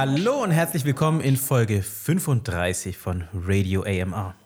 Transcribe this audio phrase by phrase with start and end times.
[0.00, 4.36] Hallo und herzlich willkommen in Folge 35 von Radio AMR.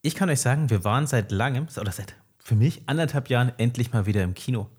[0.00, 3.92] Ich kann euch sagen, wir waren seit langem, oder seit für mich anderthalb Jahren endlich
[3.92, 4.70] mal wieder im Kino.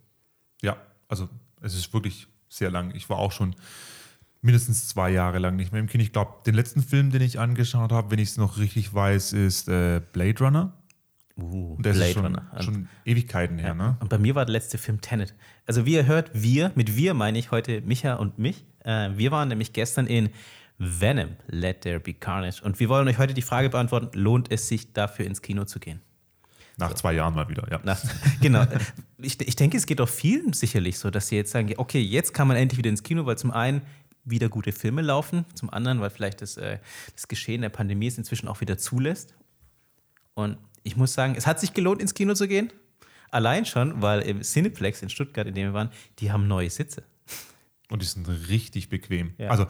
[0.63, 0.75] Ja,
[1.07, 1.29] also
[1.61, 2.95] es ist wirklich sehr lang.
[2.95, 3.55] Ich war auch schon
[4.41, 6.01] mindestens zwei Jahre lang nicht mehr im Kino.
[6.01, 9.33] Ich glaube, den letzten Film, den ich angeschaut habe, wenn ich es noch richtig weiß,
[9.33, 10.73] ist äh, Blade Runner.
[11.37, 12.51] Uh, Und das Blade ist schon, Runner.
[12.59, 13.97] schon Ewigkeiten her, ne?
[13.99, 15.35] Und bei mir war der letzte Film Tenet.
[15.67, 18.65] Also wie ihr hört, wir, mit wir meine ich heute Micha und mich.
[18.83, 20.29] Äh, wir waren nämlich gestern in
[20.77, 22.61] Venom, Let There Be Carnage.
[22.63, 25.79] Und wir wollen euch heute die Frage beantworten, lohnt es sich dafür ins Kino zu
[25.79, 26.01] gehen?
[26.77, 27.81] Nach zwei Jahren mal wieder, ja.
[27.83, 27.97] Na,
[28.41, 28.65] genau.
[29.17, 32.33] Ich, ich denke, es geht auch vielen sicherlich so, dass sie jetzt sagen, okay, jetzt
[32.33, 33.81] kann man endlich wieder ins Kino, weil zum einen
[34.23, 36.79] wieder gute Filme laufen, zum anderen, weil vielleicht das, äh,
[37.13, 39.35] das Geschehen der Pandemie es inzwischen auch wieder zulässt.
[40.35, 42.71] Und ich muss sagen, es hat sich gelohnt, ins Kino zu gehen.
[43.31, 47.03] Allein schon, weil im Cineplex in Stuttgart, in dem wir waren, die haben neue Sitze.
[47.91, 49.33] Und die sind richtig bequem.
[49.37, 49.49] Ja.
[49.49, 49.65] Also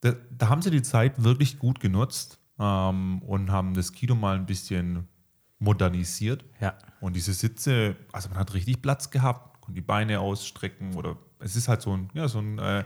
[0.00, 4.36] da, da haben sie die Zeit wirklich gut genutzt ähm, und haben das Kino mal
[4.36, 5.08] ein bisschen
[5.58, 6.44] modernisiert.
[6.60, 6.76] Ja.
[7.00, 11.56] Und diese Sitze, also man hat richtig Platz gehabt, konnte die Beine ausstrecken oder es
[11.56, 12.84] ist halt so ein, ja, so ein äh,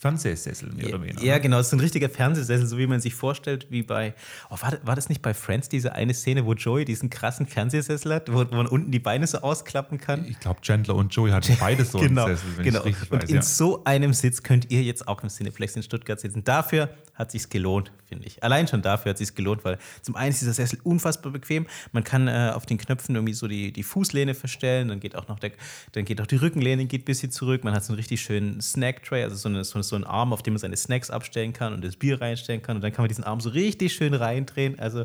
[0.00, 1.24] Fernsehsessel mehr oder weniger.
[1.24, 4.14] Ja, genau, es ist ein richtiger Fernsehsessel, so wie man sich vorstellt, wie bei,
[4.48, 8.14] oh, war, war das nicht bei Friends, diese eine Szene, wo Joey diesen krassen Fernsehsessel
[8.14, 10.24] hat, wo, wo man unten die Beine so ausklappen kann?
[10.28, 12.80] Ich glaube, Chandler und Joey hatten beide so genau, einen Sessel, wenn genau.
[12.80, 13.28] ich richtig Und weiß.
[13.30, 13.42] in Ja.
[13.42, 16.44] so einem Sitz könnt ihr jetzt auch im Cineplex in Stuttgart sitzen.
[16.44, 18.42] Dafür hat sich's gelohnt, finde ich.
[18.44, 21.66] Allein schon dafür hat sich's gelohnt, weil zum einen ist dieser Sessel unfassbar bequem.
[21.92, 25.26] Man kann äh, auf den Knöpfen irgendwie so die, die Fußlehne verstellen, dann geht auch
[25.26, 25.50] noch der,
[25.92, 27.64] dann geht auch die Rückenlehne geht ein bisschen zurück.
[27.64, 30.42] Man hat so einen richtig schönen Snack-Tray, also so, eine, so, so einen Arm, auf
[30.42, 32.76] dem man seine Snacks abstellen kann und das Bier reinstellen kann.
[32.76, 34.78] Und dann kann man diesen Arm so richtig schön reindrehen.
[34.78, 35.04] Also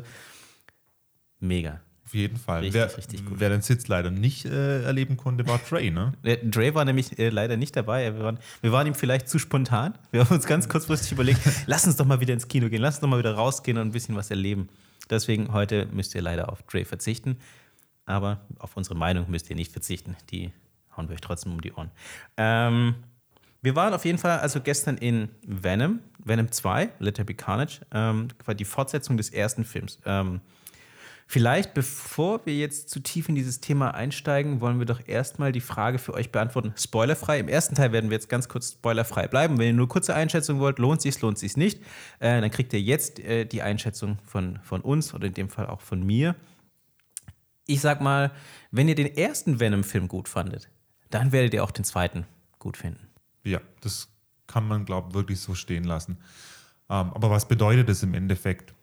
[1.40, 1.80] mega.
[2.14, 2.60] Auf jeden Fall.
[2.60, 3.40] Richtig, wer, richtig gut.
[3.40, 6.12] wer den Sitz leider nicht äh, erleben konnte, war Trey, ne?
[6.22, 8.14] Der Dre war nämlich äh, leider nicht dabei.
[8.14, 9.94] Wir waren, wir waren ihm vielleicht zu spontan.
[10.12, 12.94] Wir haben uns ganz kurzfristig überlegt, lass uns doch mal wieder ins Kino gehen, lass
[12.94, 14.68] uns doch mal wieder rausgehen und ein bisschen was erleben.
[15.10, 17.36] Deswegen heute müsst ihr leider auf Dre verzichten.
[18.06, 20.14] Aber auf unsere Meinung müsst ihr nicht verzichten.
[20.30, 20.52] Die
[20.96, 21.90] hauen wir euch trotzdem um die Ohren.
[22.36, 22.94] Ähm,
[23.60, 27.80] wir waren auf jeden Fall also gestern in Venom, Venom 2, Let There Be Carnage,
[27.90, 29.98] ähm, die Fortsetzung des ersten Films.
[30.04, 30.42] Ähm,
[31.26, 35.60] Vielleicht, bevor wir jetzt zu tief in dieses Thema einsteigen, wollen wir doch erstmal die
[35.60, 36.74] Frage für euch beantworten.
[36.76, 37.40] Spoilerfrei.
[37.40, 39.58] Im ersten Teil werden wir jetzt ganz kurz spoilerfrei bleiben.
[39.58, 41.80] Wenn ihr nur kurze Einschätzung wollt, lohnt sich's, lohnt sich's nicht,
[42.20, 45.66] äh, dann kriegt ihr jetzt äh, die Einschätzung von, von uns oder in dem Fall
[45.66, 46.36] auch von mir.
[47.66, 48.30] Ich sag mal,
[48.70, 50.68] wenn ihr den ersten Venom-Film gut fandet,
[51.08, 52.26] dann werdet ihr auch den zweiten
[52.58, 53.08] gut finden.
[53.44, 54.08] Ja, das
[54.46, 56.18] kann man, glaube ich, wirklich so stehen lassen.
[56.90, 58.74] Ähm, aber was bedeutet das im Endeffekt?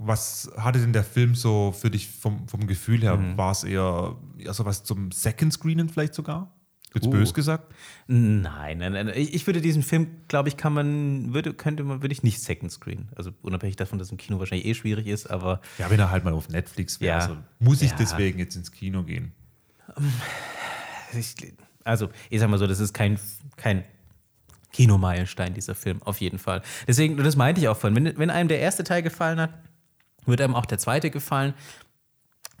[0.00, 3.16] Was hatte denn der Film so für dich vom, vom Gefühl her?
[3.16, 3.36] Mhm.
[3.36, 6.54] War es eher, eher so was zum Second Screenen vielleicht sogar?
[6.94, 7.10] Jetzt Uh.
[7.10, 7.74] bös gesagt?
[8.06, 9.08] Nein, nein, nein.
[9.14, 12.40] Ich ich würde diesen Film, glaube ich, kann man, würde, könnte man, würde ich nicht
[12.40, 13.08] Second Screen.
[13.16, 16.24] Also unabhängig davon, dass im Kino wahrscheinlich eh schwierig ist, aber Ja, wenn er halt
[16.24, 17.18] mal auf Netflix wäre.
[17.18, 17.24] Ja.
[17.24, 17.96] Also muss ich Ja.
[17.98, 19.32] deswegen jetzt ins Kino gehen?
[21.84, 23.18] also ich sag mal so, das ist kein,
[23.56, 23.84] kein
[24.72, 26.62] Kinomeilenstein, dieser Film, auf jeden Fall.
[26.86, 29.50] Deswegen, und das meinte ich auch von, wenn, wenn einem der erste Teil gefallen hat,
[30.28, 31.54] wird einem auch der zweite gefallen.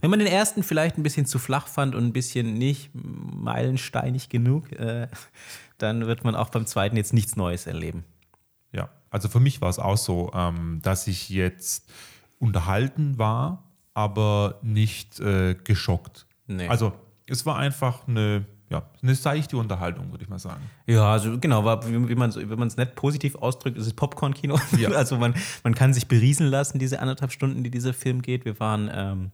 [0.00, 4.28] Wenn man den ersten vielleicht ein bisschen zu flach fand und ein bisschen nicht meilensteinig
[4.28, 5.08] genug, äh,
[5.78, 8.04] dann wird man auch beim zweiten jetzt nichts Neues erleben.
[8.72, 11.90] Ja, also für mich war es auch so, ähm, dass ich jetzt
[12.38, 16.26] unterhalten war, aber nicht äh, geschockt.
[16.46, 16.68] Nee.
[16.68, 16.92] Also
[17.26, 20.62] es war einfach eine, ja, eine seichte Unterhaltung, würde ich mal sagen.
[20.86, 23.94] Ja, also genau, wie, wie man so, wenn man es nicht positiv ausdrückt, ist es
[23.94, 24.58] Popcorn-Kino.
[24.76, 24.90] Ja.
[24.98, 28.44] Also man, man kann sich beriesen lassen, diese anderthalb Stunden, die dieser Film geht.
[28.44, 29.30] Wir waren ähm,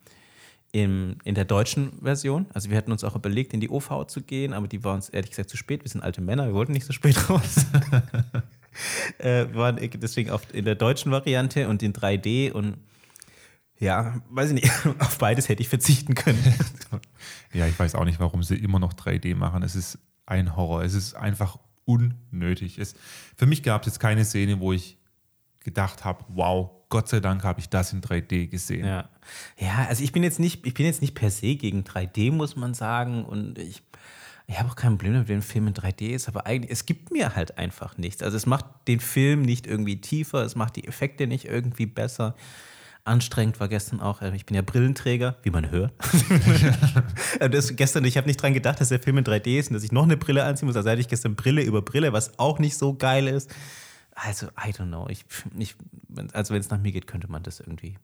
[0.73, 2.47] im, in der deutschen Version.
[2.53, 5.09] Also wir hätten uns auch überlegt, in die OV zu gehen, aber die war uns
[5.09, 5.85] ehrlich gesagt zu spät.
[5.85, 7.67] Wir sind alte Männer, wir wollten nicht so spät raus.
[9.19, 12.77] äh, wir waren deswegen auf, in der deutschen Variante und in 3D und
[13.79, 16.43] ja, weiß ich nicht, auf beides hätte ich verzichten können.
[17.53, 19.63] Ja, ich weiß auch nicht, warum sie immer noch 3D machen.
[19.63, 20.83] Es ist ein Horror.
[20.83, 22.79] Es ist einfach unnötig.
[22.79, 22.95] Es,
[23.37, 24.99] für mich gab es jetzt keine Szene, wo ich
[25.61, 28.87] gedacht habe, wow, Gott sei Dank habe ich das in 3D gesehen.
[28.87, 29.09] Ja.
[29.59, 32.55] ja, also ich bin jetzt nicht, ich bin jetzt nicht per se gegen 3D, muss
[32.55, 33.25] man sagen.
[33.25, 33.83] Und ich,
[34.47, 37.11] ich habe auch kein Problem wenn ein Film in 3D ist, aber eigentlich, es gibt
[37.11, 38.23] mir halt einfach nichts.
[38.23, 42.37] Also es macht den Film nicht irgendwie tiefer, es macht die Effekte nicht irgendwie besser.
[43.05, 45.93] Anstrengend war gestern auch, äh, ich bin ja Brillenträger, wie man hört.
[47.41, 49.75] Äh, das, gestern, ich habe nicht dran gedacht, dass der Film in 3D ist und
[49.75, 50.77] dass ich noch eine Brille anziehen muss.
[50.77, 53.53] Also hatte ich gestern Brille über Brille, was auch nicht so geil ist.
[54.15, 55.09] Also, I don't know.
[55.09, 55.25] Ich,
[55.59, 55.75] ich,
[56.33, 57.97] also, wenn es nach mir geht, könnte man das irgendwie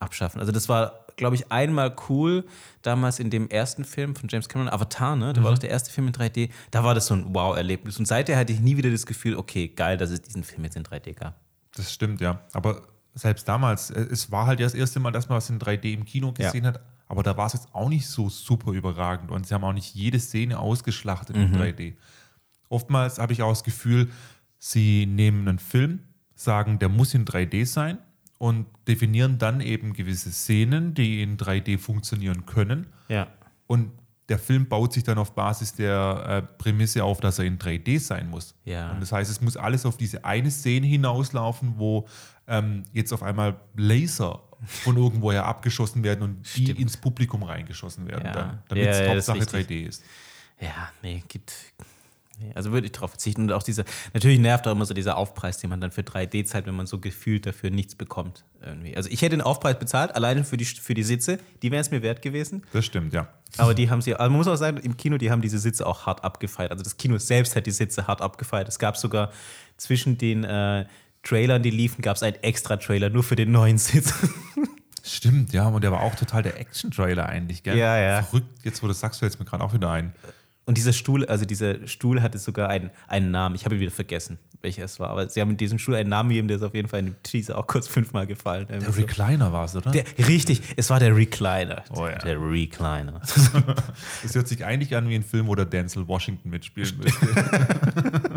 [0.00, 0.40] abschaffen.
[0.40, 2.44] Also das war, glaube ich, einmal cool,
[2.82, 5.32] damals in dem ersten Film von James Cameron, Avatar, ne?
[5.32, 6.50] Der war doch der erste Film in 3D.
[6.70, 7.98] Da war das so ein Wow-Erlebnis.
[7.98, 10.76] Und seither hatte ich nie wieder das Gefühl, okay, geil, dass es diesen Film jetzt
[10.76, 11.34] in 3D gab.
[11.74, 12.40] Das stimmt, ja.
[12.52, 12.82] Aber
[13.18, 15.92] selbst damals, äh, es war halt ja das erste Mal, dass man was in 3D
[15.92, 16.80] im Kino gesehen hat.
[17.06, 19.30] Aber da war es jetzt auch nicht so super überragend.
[19.30, 21.94] Und sie haben auch nicht jede Szene ausgeschlachtet in 3D.
[22.68, 24.10] Oftmals habe ich auch das Gefühl,
[24.58, 26.00] sie nehmen einen Film,
[26.34, 27.98] sagen, der muss in 3D sein
[28.36, 32.86] und definieren dann eben gewisse Szenen, die in 3D funktionieren können.
[33.08, 33.28] Ja.
[33.66, 33.90] Und
[34.28, 37.98] der Film baut sich dann auf Basis der äh, Prämisse auf, dass er in 3D
[37.98, 38.54] sein muss.
[38.64, 38.90] Ja.
[38.92, 42.06] Und das heißt, es muss alles auf diese eine Szene hinauslaufen, wo
[42.46, 46.80] ähm, jetzt auf einmal Laser von irgendwoher abgeschossen werden und die Stimmt.
[46.80, 48.32] ins Publikum reingeschossen werden, Ja.
[48.32, 49.66] dann, damit es ja, Hauptsache richtig.
[49.68, 50.04] 3D ist.
[50.60, 51.52] Ja, nee, gibt.
[52.40, 53.42] Nee, also würde ich darauf verzichten.
[53.42, 56.44] Und auch dieser, natürlich nervt auch immer so dieser Aufpreis, den man dann für 3D
[56.44, 58.44] zahlt, wenn man so gefühlt dafür nichts bekommt.
[58.60, 58.96] Irgendwie.
[58.96, 61.90] Also ich hätte den Aufpreis bezahlt, alleine für die, für die Sitze, die wären es
[61.90, 62.62] mir wert gewesen.
[62.72, 63.28] Das stimmt, ja.
[63.56, 65.86] Aber die haben sie, also man muss auch sagen, im Kino, die haben diese Sitze
[65.86, 66.70] auch hart abgefeiert.
[66.70, 68.68] Also das Kino selbst hat die Sitze hart abgefeiert.
[68.68, 69.32] Es gab sogar
[69.76, 70.86] zwischen den äh,
[71.22, 74.14] Trailern, die liefen, gab es einen extra Trailer nur für den neuen Sitz.
[75.02, 75.66] Stimmt, ja.
[75.68, 77.76] Und der war auch total der Action-Trailer eigentlich, gell?
[77.76, 78.22] Ja, ja.
[78.22, 80.12] Verrückt, jetzt wo du sagst, fällt es mir gerade auch wieder ein.
[80.68, 83.54] Und dieser Stuhl, also dieser Stuhl hatte sogar einen, einen Namen.
[83.54, 85.08] Ich habe ihn wieder vergessen, welcher es war.
[85.08, 87.06] Aber sie haben in diesem Stuhl einen Namen gegeben, der ist auf jeden Fall in
[87.06, 88.66] dem Teaser auch kurz fünfmal gefallen.
[88.68, 89.90] Der Recliner war es, oder?
[89.92, 91.84] Der, richtig, es war der Recliner.
[91.96, 92.18] Oh ja.
[92.18, 93.22] Der Recliner.
[94.22, 97.26] Das hört sich eigentlich an wie ein Film, wo der Denzel Washington mitspielen möchte.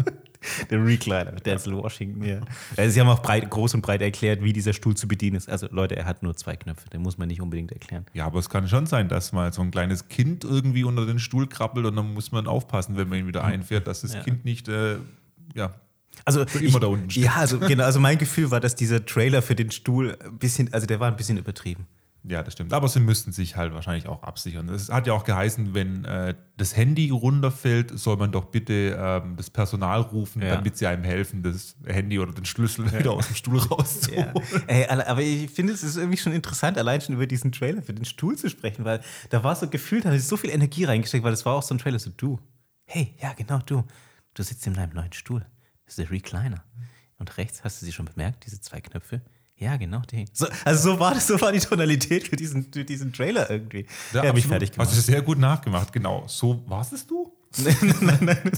[0.72, 2.40] Der Recliner, Denzel Washington, ja.
[2.78, 5.50] Also sie haben auch breit, groß und breit erklärt, wie dieser Stuhl zu bedienen ist.
[5.50, 8.06] Also Leute, er hat nur zwei Knöpfe, den muss man nicht unbedingt erklären.
[8.14, 11.20] Ja, aber es kann schon sein, dass mal so ein kleines Kind irgendwie unter den
[11.20, 14.22] Stuhl krabbelt und dann muss man aufpassen, wenn man ihn wieder einfährt, dass das Ja.
[14.24, 14.96] Kind nicht, äh,
[15.54, 15.74] ja,
[16.24, 17.26] Also ich, immer da unten steht.
[17.26, 20.74] Ja, also genau, also mein Gefühl war, dass dieser Trailer für den Stuhl ein bisschen,
[20.74, 21.86] also der war ein bisschen übertrieben.
[22.24, 22.72] Ja, das stimmt.
[22.74, 24.70] Aber sie müssten sich halt wahrscheinlich auch absichern.
[24.70, 29.36] Es hat ja auch geheißen, wenn äh, das Handy runterfällt, soll man doch bitte ähm,
[29.38, 30.56] das Personal rufen, Ja.
[30.56, 34.34] damit sie einem helfen, das Handy oder den Schlüssel wieder aus dem Stuhl rauszuholen.
[34.36, 34.60] Ja.
[34.68, 37.94] Ey, aber ich finde, es ist irgendwie schon interessant, allein schon über diesen Trailer für
[37.94, 41.24] den Stuhl zu sprechen, weil da war so gefühlt, da sie so viel Energie reingesteckt,
[41.24, 42.40] weil das war auch so ein Trailer, so du,
[42.86, 43.84] hey, ja genau, du,
[44.36, 45.40] du sitzt in deinem neuen Stuhl,
[45.86, 46.64] das ist der Recliner.
[47.18, 49.22] Und rechts, hast du sie schon bemerkt, diese zwei Knöpfe?
[49.62, 50.26] Ja, genau, die.
[50.34, 53.86] So, also so war das, so war die Tonalität für diesen, für diesen Trailer irgendwie.
[54.12, 54.90] Ja, habe ich fertig gemacht.
[54.90, 56.24] Hast du sehr gut nachgemacht, genau.
[56.28, 57.32] So warst es du?
[58.02, 58.52] nein, nein.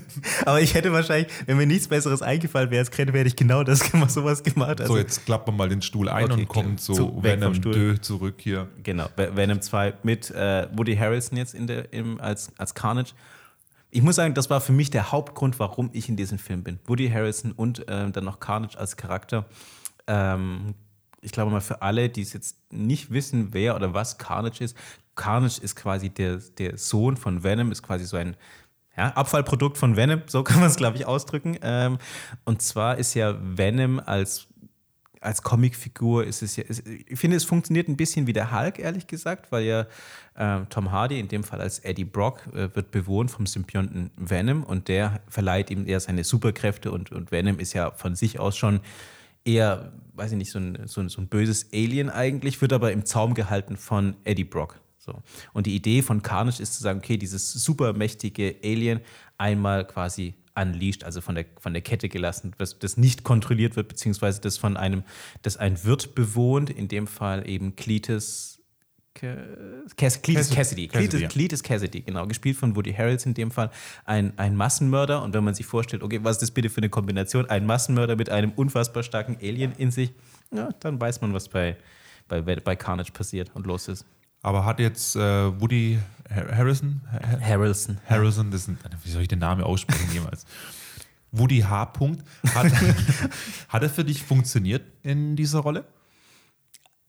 [0.45, 3.63] Aber ich hätte wahrscheinlich, wenn mir nichts Besseres eingefallen wäre, als Kredit, hätte ich genau
[3.63, 4.79] das gemacht, sowas gemacht.
[4.79, 6.95] Also, So, jetzt klappen wir mal den Stuhl ein Okay, und kommen klar.
[6.95, 7.95] zu, Venom Stuhl.
[7.95, 8.69] 2 zurück hier.
[8.83, 13.13] Genau, Ve- Venom 2 mit äh, Woody Harrelson jetzt in der, im, als, als Carnage.
[13.89, 16.79] Ich muss sagen, das war für mich der Hauptgrund, warum ich in diesem Film bin.
[16.85, 19.45] Woody Harrelson und ähm, dann noch Carnage als Charakter.
[20.05, 20.75] Ähm,
[21.23, 24.77] ich glaube mal für alle, die es jetzt nicht wissen, wer oder was Carnage ist.
[25.15, 28.35] Carnage ist quasi der, der Sohn von Venom, ist quasi so ein
[28.97, 31.57] ja, Abfallprodukt von Venom, so kann man es, glaube ich, ausdrücken.
[31.61, 31.97] Ähm,
[32.45, 34.47] und zwar ist ja Venom als
[35.23, 38.77] als Comicfigur ist es ja, ist, ich finde, es funktioniert ein bisschen wie der Hulk,
[38.77, 39.87] ehrlich gesagt, weil ja
[40.37, 44.63] ähm, Tom Hardy, in dem Fall als Eddie Brock, äh, wird bewohnt vom Symbionten Venom
[44.63, 48.57] und der verleiht ihm eher seine Superkräfte und, und Venom ist ja von sich aus
[48.57, 48.81] schon
[49.45, 52.91] eher, weiß ich nicht, so ein, so ein, so ein böses Alien eigentlich, wird aber
[52.91, 54.79] im Zaum gehalten von Eddie Brock.
[54.97, 55.21] So.
[55.51, 59.01] Und die Idee von Carnage ist zu sagen, okay, dieses supermächtige Alien
[59.37, 63.87] einmal quasi unleashed, also von der, von der Kette gelassen, das, das nicht kontrolliert wird,
[63.87, 65.03] beziehungsweise das von einem,
[65.41, 68.62] das ein Wirt bewohnt, in dem Fall eben Cletus
[69.15, 70.87] Cass, Cletus Cassidy.
[70.87, 70.87] Cassidy.
[70.87, 71.29] Cletus.
[71.31, 72.25] Cletus Cassidy, genau.
[72.27, 73.69] Gespielt von Woody Harrelson in dem Fall.
[74.05, 75.21] Ein, ein Massenmörder.
[75.21, 77.47] Und wenn man sich vorstellt, okay, was ist das bitte für eine Kombination?
[77.49, 80.13] Ein Massenmörder mit einem unfassbar starken Alien in sich,
[80.51, 81.77] ja, dann weiß man, was bei,
[82.27, 84.05] bei, bei Carnage passiert und los ist.
[84.41, 85.19] Aber hat jetzt äh,
[85.61, 87.99] Woody Har- Harrison, Ha- Harrelson.
[88.07, 90.45] Harrison, das ist ein, wie soll ich den Namen aussprechen jemals?
[91.31, 91.85] Woody H.
[91.85, 92.71] Punkt, hat,
[93.69, 95.85] hat er für dich funktioniert in dieser Rolle?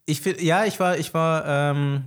[0.07, 2.05] Ich find, ja, ich war, ich war ähm,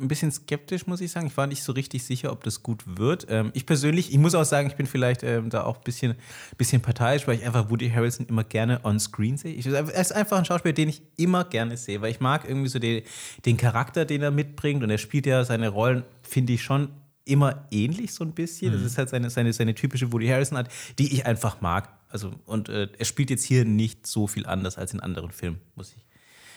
[0.00, 1.26] ein bisschen skeptisch, muss ich sagen.
[1.26, 3.26] Ich war nicht so richtig sicher, ob das gut wird.
[3.28, 6.14] Ähm, ich persönlich, ich muss auch sagen, ich bin vielleicht ähm, da auch ein bisschen,
[6.56, 9.54] bisschen parteiisch, weil ich einfach Woody Harrelson immer gerne on screen sehe.
[9.54, 12.68] Ich, er ist einfach ein Schauspieler, den ich immer gerne sehe, weil ich mag irgendwie
[12.68, 13.02] so den,
[13.44, 16.88] den Charakter, den er mitbringt und er spielt ja seine Rollen, finde ich schon
[17.24, 18.72] immer ähnlich so ein bisschen.
[18.72, 21.88] Das ist halt seine, seine, seine typische Woody Harrison-Art, die ich einfach mag.
[22.08, 25.60] Also, und äh, er spielt jetzt hier nicht so viel anders als in anderen Filmen,
[25.74, 26.05] muss ich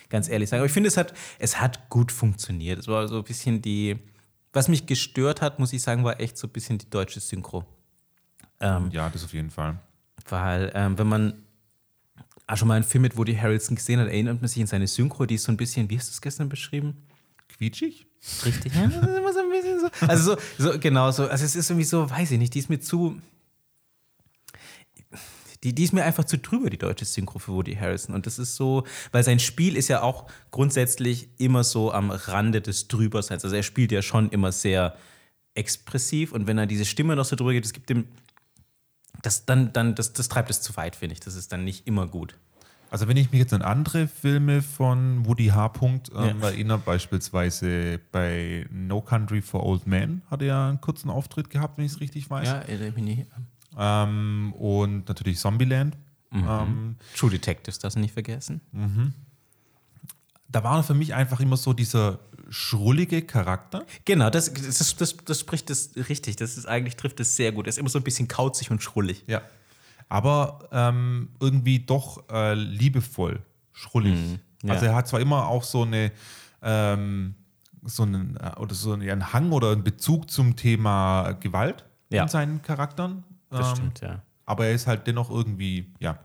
[0.10, 0.60] ganz ehrlich sagen.
[0.62, 2.80] Aber ich finde, es hat, es hat gut funktioniert.
[2.80, 3.98] Es war so ein bisschen die,
[4.54, 7.66] was mich gestört hat, muss ich sagen, war echt so ein bisschen die deutsche Synchro.
[8.60, 9.80] Ähm, Ja, das auf jeden Fall.
[10.28, 11.34] weil, ähm, wenn man
[12.48, 14.88] auch schon mal einen Film mit Woody Harrelson gesehen hat, erinnert man sich in seine
[14.88, 16.98] Synchro, die ist so ein bisschen, wie hast du es gestern beschrieben?
[17.48, 18.08] Quietschig?
[18.46, 19.88] Richtig, ja, das ist immer so ein bisschen so.
[20.08, 21.28] Also so, so genau so.
[21.28, 23.22] Also es ist irgendwie so, weiß ich nicht, die ist mir zu.
[25.63, 28.16] Die, die ist mir einfach zu drüber, die deutsche Synchro für Woody Harrison.
[28.16, 32.62] Und das ist so, weil sein Spiel ist ja auch grundsätzlich immer so am Rande
[32.62, 33.44] des Drüberseins.
[33.44, 34.96] Also er spielt ja schon immer sehr
[35.56, 38.06] expressiv und wenn er diese Stimme noch so drüber geht, das gibt dem.
[39.22, 41.20] Das, dann, dann, das, das treibt es zu weit, finde ich.
[41.20, 42.38] Das ist dann nicht immer gut.
[42.92, 45.74] Also wenn ich mich jetzt an andere Filme von Woody H.
[45.82, 46.50] Ähm, Ja.
[46.50, 51.86] erinnere, beispielsweise bei No Country for Old Men hat er einen kurzen Auftritt gehabt, wenn
[51.86, 52.48] ich es richtig weiß.
[52.48, 53.28] Ja, erinnere mich nicht.
[53.78, 55.98] Ähm, und natürlich Zombieland.
[56.32, 58.62] Ähm, True Detectives, das nicht vergessen.
[60.48, 63.86] da war für mich einfach immer so dieser schrullige Charakter.
[64.06, 66.36] Genau, das, das, das, das spricht das richtig.
[66.38, 67.66] Das ist eigentlich trifft es sehr gut.
[67.68, 69.24] Er ist immer so ein bisschen kauzig und schrullig.
[69.28, 69.42] Ja.
[70.08, 73.42] Aber ähm, irgendwie doch äh, liebevoll,
[73.74, 74.16] schrullig.
[74.18, 74.74] Mhm, ja.
[74.74, 76.12] Also er hat zwar immer auch so eine
[76.64, 77.36] ähm,
[77.86, 82.24] so einen äh, oder so einen Hang oder einen Bezug zum Thema Gewalt Ja.
[82.24, 83.24] in seinen Charakteren.
[83.50, 84.22] Das ähm, stimmt, ja.
[84.46, 86.20] Aber er ist halt dennoch irgendwie, ja,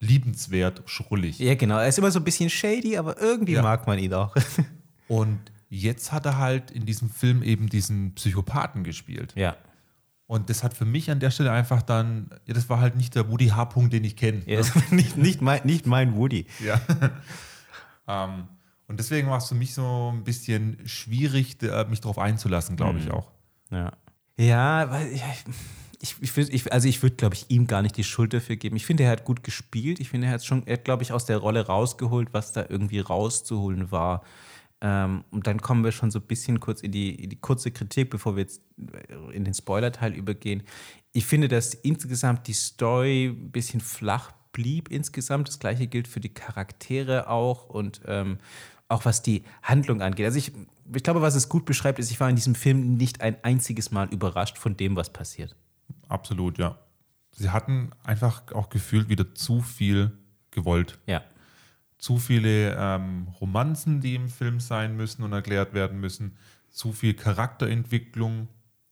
[0.00, 1.38] liebenswert, schrullig.
[1.38, 1.78] Ja, genau.
[1.78, 3.62] Er ist immer so ein bisschen shady, aber irgendwie Ja.
[3.62, 4.34] mag man ihn auch.
[5.08, 9.32] Und jetzt hat er halt in diesem Film eben diesen Psychopathen gespielt.
[9.36, 9.56] ja.
[10.28, 13.14] Und das hat für mich an der Stelle einfach dann, ja, das war halt nicht
[13.14, 13.66] der Woody H.
[13.66, 14.40] Punkt, den ich kenne.
[14.46, 16.46] Er ist nicht, nicht, mein, nicht mein Woody.
[16.64, 16.80] Ja.
[18.08, 18.48] ähm,
[18.88, 21.58] und deswegen war es für mich so ein bisschen schwierig,
[21.90, 23.30] mich darauf einzulassen, glaube ich auch.
[23.70, 23.92] Ja.
[24.38, 25.26] Ja, weil ja,
[26.02, 28.74] ich, ich, ich, also ich würde, glaube ich, ihm gar nicht die Schuld dafür geben.
[28.74, 30.00] Ich finde, er hat gut gespielt.
[30.00, 32.66] Ich finde, er hat schon, er hat, glaube ich, aus der Rolle rausgeholt, was da
[32.68, 34.24] irgendwie rauszuholen war.
[34.80, 37.70] Ähm, und dann kommen wir schon so ein bisschen kurz in die, in die kurze
[37.70, 38.62] Kritik, bevor wir jetzt
[39.32, 40.64] in den Spoiler-Teil übergehen.
[41.12, 45.46] Ich finde, dass insgesamt die Story ein bisschen flach blieb insgesamt.
[45.46, 48.38] Das gleiche gilt für die Charaktere auch und ähm,
[48.88, 50.26] auch was die Handlung angeht.
[50.26, 50.50] Also ich,
[50.92, 53.92] ich glaube, was es gut beschreibt, ist, ich war in diesem Film nicht ein einziges
[53.92, 55.54] Mal überrascht von dem, was passiert.
[56.08, 56.78] Absolut, ja.
[57.32, 60.12] Sie hatten einfach auch gefühlt wieder zu viel
[60.50, 60.98] gewollt.
[61.06, 61.22] Ja.
[61.98, 66.36] Zu viele ähm, Romanzen, die im Film sein müssen und erklärt werden müssen.
[66.70, 68.48] Zu viel Charakterentwicklung,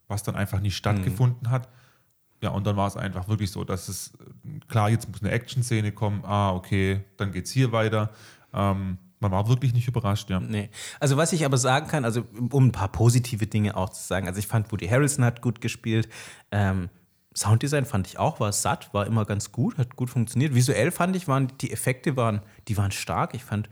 [0.09, 1.69] was dann einfach nicht stattgefunden hat.
[2.42, 4.16] Ja, und dann war es einfach wirklich so, dass es,
[4.69, 6.25] klar, jetzt muss eine Action-Szene kommen.
[6.25, 8.11] Ah, okay, dann geht es hier weiter.
[8.54, 10.40] Ähm, man war wirklich nicht überrascht, ja.
[10.40, 10.70] Nee.
[10.98, 14.26] Also was ich aber sagen kann, also um ein paar positive Dinge auch zu sagen,
[14.26, 16.08] also ich fand, Woody Harrelson hat gut gespielt.
[16.50, 16.88] Ähm,
[17.34, 20.54] Sounddesign fand ich auch, war satt, war immer ganz gut, hat gut funktioniert.
[20.54, 23.34] Visuell fand ich, waren die Effekte waren, die waren stark.
[23.34, 23.68] Ich fand,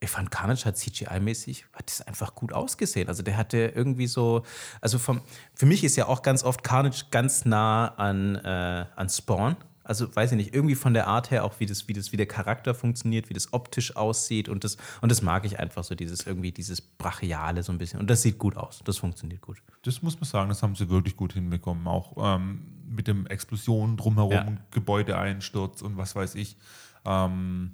[0.00, 3.08] ich fand Carnage hat CGI-mäßig, hat das einfach gut ausgesehen.
[3.08, 4.42] Also der hatte irgendwie so,
[4.80, 5.22] also vom,
[5.54, 9.56] für mich ist ja auch ganz oft Carnage ganz nah an, äh, an Spawn.
[9.92, 12.16] Also weiß ich nicht, irgendwie von der Art her auch, wie das, wie das, wie
[12.16, 15.94] der Charakter funktioniert, wie das optisch aussieht und das, und das mag ich einfach so,
[15.94, 18.00] dieses irgendwie, dieses Brachiale so ein bisschen.
[18.00, 19.62] Und das sieht gut aus, das funktioniert gut.
[19.82, 21.86] Das muss man sagen, das haben sie wirklich gut hinbekommen.
[21.86, 24.46] Auch ähm, mit dem Explosionen drumherum, Ja.
[24.70, 26.56] Gebäudeeinsturz und was weiß ich.
[27.04, 27.72] Ähm,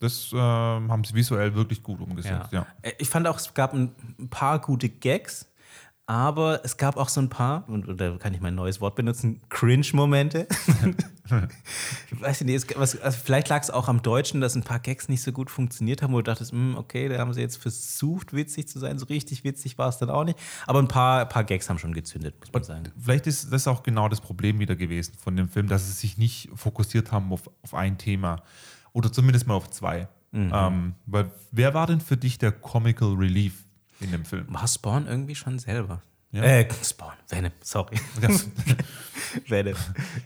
[0.00, 0.38] das ähm,
[0.90, 2.66] haben sie visuell wirklich gut umgesetzt, ja.
[2.82, 3.94] Äh, Ich fand auch, es gab ein
[4.30, 5.46] paar gute Gags,
[6.06, 8.94] aber es gab auch so ein paar, und und da kann ich mein neues Wort
[8.94, 10.46] benutzen, Cringe-Momente.
[12.12, 14.78] ich weiß nicht, es, was, also vielleicht lag es auch am Deutschen, dass ein paar
[14.78, 17.56] Gags nicht so gut funktioniert haben, wo du dachtest, hm, okay, da haben sie jetzt
[17.56, 19.00] versucht, witzig zu sein.
[19.00, 20.38] So richtig witzig war es dann auch nicht.
[20.68, 22.84] Aber ein paar, paar Gags haben schon gezündet, muss man sagen.
[22.96, 26.18] Vielleicht ist das auch genau das Problem wieder gewesen von dem Film, dass sie sich
[26.18, 28.42] nicht fokussiert haben auf, auf ein Thema.
[28.92, 30.06] Oder zumindest mal auf zwei.
[30.30, 30.52] Mhm.
[30.54, 33.65] Ähm, weil wer war denn für dich der Comical Relief
[34.00, 34.46] in dem Film?
[34.48, 36.02] War Spawn irgendwie schon selber?
[36.32, 36.42] Ja.
[36.42, 37.96] Äh, Spawn, Venom, sorry.
[39.48, 39.74] Venom,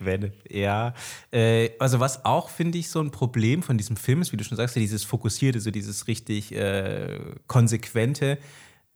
[0.01, 0.95] Venom, ja.
[1.31, 4.45] Äh, also was auch, finde ich, so ein Problem von diesem Film ist, wie du
[4.45, 8.39] schon sagst, ja, dieses Fokussierte, so dieses richtig äh, konsequente.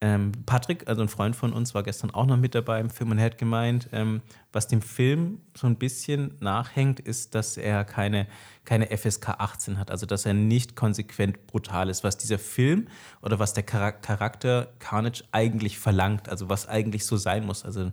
[0.05, 3.13] Ähm, Patrick, also ein Freund von uns, war gestern auch noch mit dabei im Film
[3.13, 4.21] und hat gemeint, ähm,
[4.53, 8.27] was dem Film so ein bisschen nachhängt, ist, dass er keine,
[8.67, 12.89] keine FSK 18 hat, also dass er nicht konsequent brutal ist, was dieser Film
[13.23, 17.65] oder was der Charak- Charakter Carnage eigentlich verlangt, also was eigentlich so sein muss.
[17.65, 17.91] Also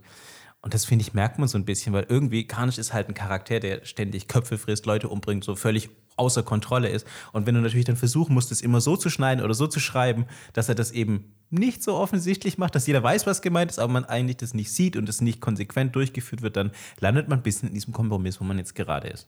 [0.64, 3.14] und das finde ich, merkt man so ein bisschen, weil irgendwie Carnage ist halt ein
[3.14, 5.90] Charakter, der ständig Köpfe frisst, Leute umbringt, so völlig
[6.22, 7.06] außer Kontrolle ist.
[7.34, 9.80] Und wenn du natürlich dann versuchen musst, es immer so zu schneiden oder so zu
[9.82, 13.80] schreiben, dass er das eben nicht so offensichtlich macht, dass jeder weiß, was gemeint ist,
[13.80, 17.40] aber man eigentlich das nicht sieht und es nicht konsequent durchgeführt wird, dann landet man
[17.40, 19.28] ein bisschen in diesem Kompromiss, wo man jetzt gerade ist.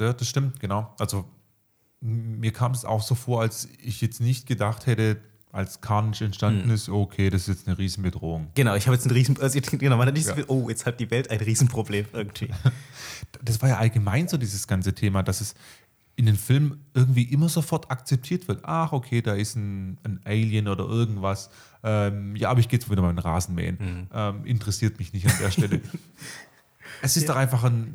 [0.00, 0.92] Ja, das stimmt, genau.
[0.98, 1.24] Also
[2.00, 5.18] mir kam es auch so vor, als ich jetzt nicht gedacht hätte,
[5.52, 6.70] als Carnage entstanden Hm.
[6.74, 8.48] ist, okay, das ist jetzt eine Riesenbedrohung.
[8.54, 9.38] Genau, ich habe jetzt ein Riesen...
[9.38, 10.36] Also, genau, man hat nicht so Ja.
[10.36, 12.48] viel, oh, jetzt hat die Welt ein Riesenproblem irgendwie.
[13.44, 15.54] Das war ja allgemein so dieses ganze Thema, dass es
[16.16, 18.60] in den Filmen irgendwie immer sofort akzeptiert wird.
[18.64, 21.50] Ach, okay, da ist ein, ein Alien oder irgendwas.
[21.82, 23.78] Ähm, ja, aber ich gehe jetzt wieder mal in den Rasenmähen.
[23.80, 24.06] Mhm.
[24.12, 25.80] Ähm, interessiert mich nicht an der Stelle.
[27.02, 27.94] es ist doch einfach ein.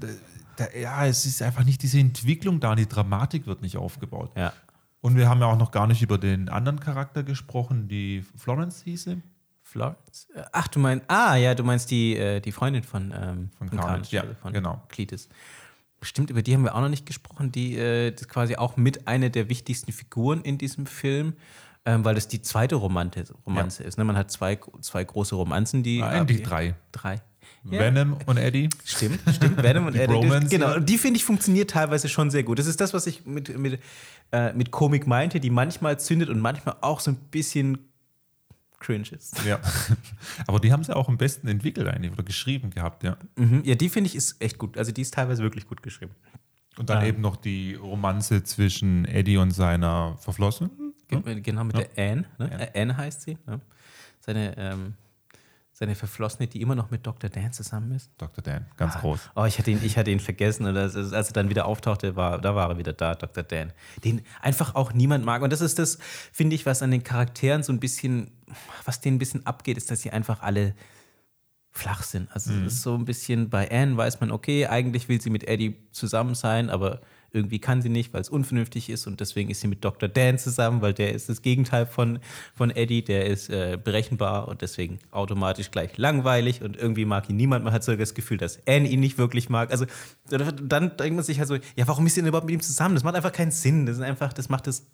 [0.56, 4.32] Da, ja, es ist einfach nicht diese Entwicklung da, die Dramatik wird nicht aufgebaut.
[4.36, 4.52] Ja.
[5.02, 8.82] Und wir haben ja auch noch gar nicht über den anderen Charakter gesprochen, die Florence
[8.84, 9.22] hieße.
[9.62, 10.28] Florence?
[10.34, 13.70] Äh, Ach, du meinst, ah, ja, du meinst die, äh, die Freundin von, ähm, Von
[13.70, 14.82] Carnage, ja, von genau.
[14.88, 15.30] Cletus.
[16.08, 17.52] Stimmt, über die haben wir auch noch nicht gesprochen.
[17.52, 21.34] Die äh, ist quasi auch mit einer der wichtigsten Figuren in diesem Film,
[21.86, 23.98] ähm, weil das die zweite Romante, Romanze ist.
[23.98, 24.06] Ne?
[24.06, 26.02] Man hat zwei, zwei große Romanzen, die.
[26.02, 26.76] Ah, Eigentlich drei.
[26.94, 27.22] Drei.
[27.70, 27.80] Ja.
[27.80, 28.70] Venom und Eddie.
[28.86, 29.62] Stimmt, stimmt.
[29.62, 30.14] Venom und Die Eddie.
[30.14, 30.76] Bromance, genau, ja.
[30.76, 32.60] und die finde ich funktioniert teilweise schon sehr gut.
[32.60, 33.82] Das ist das, was ich mit, mit,
[34.32, 37.80] äh, mit Komik meinte, die manchmal zündet und manchmal auch so ein bisschen
[38.80, 39.44] cringe ist.
[39.46, 39.60] Ja.
[40.48, 43.18] Aber die haben sie auch am besten entwickelt eigentlich oder geschrieben gehabt, ja.
[43.36, 43.62] Mhm.
[43.66, 44.78] Ja, die finde ich ist echt gut.
[44.78, 46.14] Also die ist teilweise wirklich gut geschrieben.
[46.78, 47.06] Und dann Ah.
[47.08, 50.94] eben noch die Romanze zwischen Eddie und seiner Verflossenen.
[51.08, 51.84] Ge- Genau, mit Ja.
[51.86, 52.26] der Anne.
[52.38, 52.52] Ne?
[52.52, 52.76] Anne.
[52.76, 53.38] Äh, Anne heißt sie.
[53.48, 53.60] Ne?
[54.20, 54.94] Seine, ähm,
[55.78, 57.30] seine Verflossene, die immer noch mit Dr.
[57.30, 58.10] Dan zusammen ist.
[58.18, 58.44] Dr.
[58.44, 59.30] Dan, ganz groß.
[59.36, 60.66] Oh, ich hatte ihn, ich hatte ihn vergessen.
[60.66, 63.44] Und als, als er dann wieder auftauchte, war, da war er wieder da, Dr.
[63.44, 63.74] Dan.
[64.04, 65.44] Den einfach auch niemand mag.
[65.44, 66.00] Und das ist das,
[66.34, 68.32] finde ich, was an den Charakteren so ein bisschen,
[68.86, 70.74] was denen ein bisschen abgeht, ist, dass sie einfach alle
[71.70, 72.28] flach sind.
[72.32, 75.48] Also es ist so ein bisschen, bei Anne weiß man, okay, eigentlich will sie mit
[75.48, 79.62] Eddie zusammen sein, aber irgendwie kann sie nicht, weil es unvernünftig ist und deswegen ist
[79.62, 80.08] sie mit Dr.
[80.10, 82.20] Dan zusammen, weil der ist das Gegenteil von,
[82.54, 87.36] von Eddie, der ist äh, berechenbar und deswegen automatisch gleich langweilig und irgendwie mag ihn
[87.36, 87.64] niemand.
[87.64, 89.72] Man hat so das Gefühl, dass Anne ihn nicht wirklich mag.
[89.72, 89.86] Also
[90.30, 92.96] dann denkt man sich halt so, ja, warum ist sie denn überhaupt mit ihm zusammen?
[92.96, 93.86] Das macht einfach keinen Sinn.
[93.86, 94.86] Das ist einfach, das macht das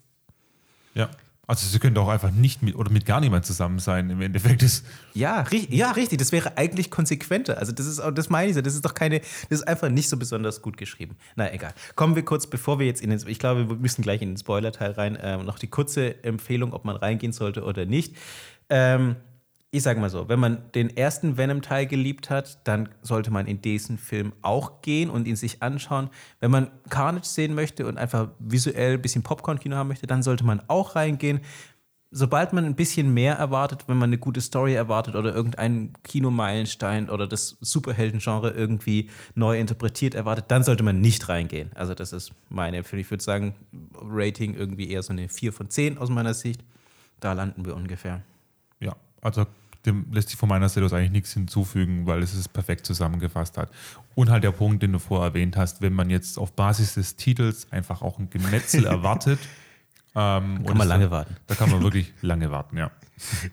[0.94, 1.10] Ja.
[1.46, 4.10] Also sie können doch einfach nicht mit oder mit gar niemand zusammen sein.
[4.10, 4.86] Im Endeffekt ist.
[5.12, 6.18] Ja, ri ja, richtig.
[6.18, 7.58] Das wäre eigentlich konsequenter.
[7.58, 8.62] Also das ist auch, das meine ich so.
[8.62, 11.16] Das ist doch keine, das ist einfach nicht so besonders gut geschrieben.
[11.36, 11.74] Na egal.
[11.96, 14.38] Kommen wir kurz, bevor wir jetzt in den, ich glaube, wir müssen gleich in den
[14.38, 18.16] Spoiler-Teil rein, ähm, noch die kurze Empfehlung, ob man reingehen sollte oder nicht.
[18.70, 19.16] Ähm,
[19.74, 23.60] ich sage mal so, wenn man den ersten Venom-Teil geliebt hat, dann sollte man in
[23.60, 26.10] diesen Film auch gehen und ihn sich anschauen.
[26.38, 30.44] Wenn man Carnage sehen möchte und einfach visuell ein bisschen Popcorn-Kino haben möchte, dann sollte
[30.44, 31.40] man auch reingehen.
[32.12, 37.10] Sobald man ein bisschen mehr erwartet, wenn man eine gute Story erwartet oder irgendeinen Kinomeilenstein
[37.10, 41.72] oder das Superhelden-Genre irgendwie neu interpretiert erwartet, dann sollte man nicht reingehen.
[41.74, 43.00] Also das ist meine Empfehlung.
[43.00, 43.56] Ich würde sagen,
[44.00, 46.62] Rating irgendwie eher so eine 4 von 10 aus meiner Sicht.
[47.18, 48.22] Da landen wir ungefähr.
[48.78, 49.46] Ja, also
[49.86, 53.58] dem lässt sich von meiner Seite aus eigentlich nichts hinzufügen, weil es es perfekt zusammengefasst
[53.58, 53.70] hat.
[54.14, 57.16] Und halt der Punkt, den du vorher erwähnt hast, wenn man jetzt auf Basis des
[57.16, 59.38] Titels einfach auch ein Gemetzel erwartet.
[60.14, 61.36] Ähm, und Kann man lange warten.
[61.46, 62.90] Da kann man wirklich lange warten, ja.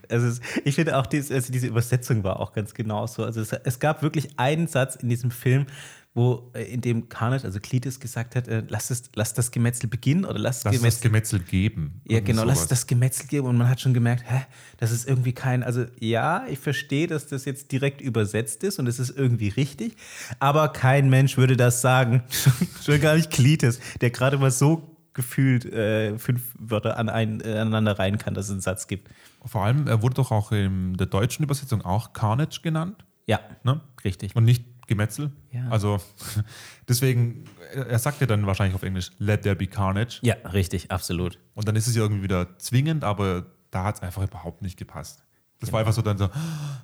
[0.10, 3.24] Also es, ich finde auch, dies, also diese Übersetzung war auch ganz genau so.
[3.24, 5.68] Also es, es gab wirklich einen Satz in diesem Film,
[6.14, 9.88] wo äh, in dem Carnage, also Cletus gesagt hat, äh, lass, es, lass das Gemetzel
[9.90, 12.02] beginnen oder lass, Lass Gemetzel das Gemetzel geben.
[12.08, 12.70] Ja, genau, lass sowas.
[12.70, 14.42] das Gemetzel geben und man hat schon gemerkt, hä,
[14.78, 18.88] das ist irgendwie kein, also ja, ich verstehe, dass das jetzt direkt übersetzt ist und
[18.88, 19.96] es ist irgendwie richtig,
[20.40, 22.24] aber kein Mensch würde das sagen.
[22.84, 27.58] schon gar nicht Klites, der gerade mal so gefühlt äh, fünf Wörter an ein, äh,
[27.58, 29.10] aneinander rein kann, dass es einen Satz gibt.
[29.46, 33.04] Vor allem, er wurde doch auch in der deutschen Übersetzung auch Carnage genannt.
[33.28, 33.82] Ja, Ne?
[34.04, 34.36] richtig.
[34.36, 35.32] Und nicht Gemetzel.
[35.52, 35.70] Ja.
[35.70, 36.02] Also
[36.90, 40.20] deswegen, er sagt ja dann wahrscheinlich auf Englisch, let there be carnage.
[40.22, 41.40] Ja, richtig, absolut.
[41.54, 44.78] Und dann ist es ja irgendwie wieder zwingend, aber da hat es einfach überhaupt nicht
[44.78, 45.24] gepasst.
[45.62, 46.30] Das war einfach so dann so,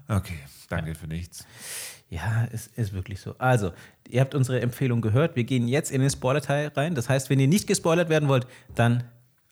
[0.08, 0.40] okay,
[0.70, 1.46] danke für nichts.
[2.10, 3.36] Ja, es ist wirklich so.
[3.40, 3.74] Also,
[4.08, 5.36] ihr habt unsere Empfehlung gehört.
[5.36, 6.96] Wir gehen jetzt in den Spoiler-Teil rein.
[6.96, 9.04] Das heißt, wenn ihr nicht gespoilert werden wollt, dann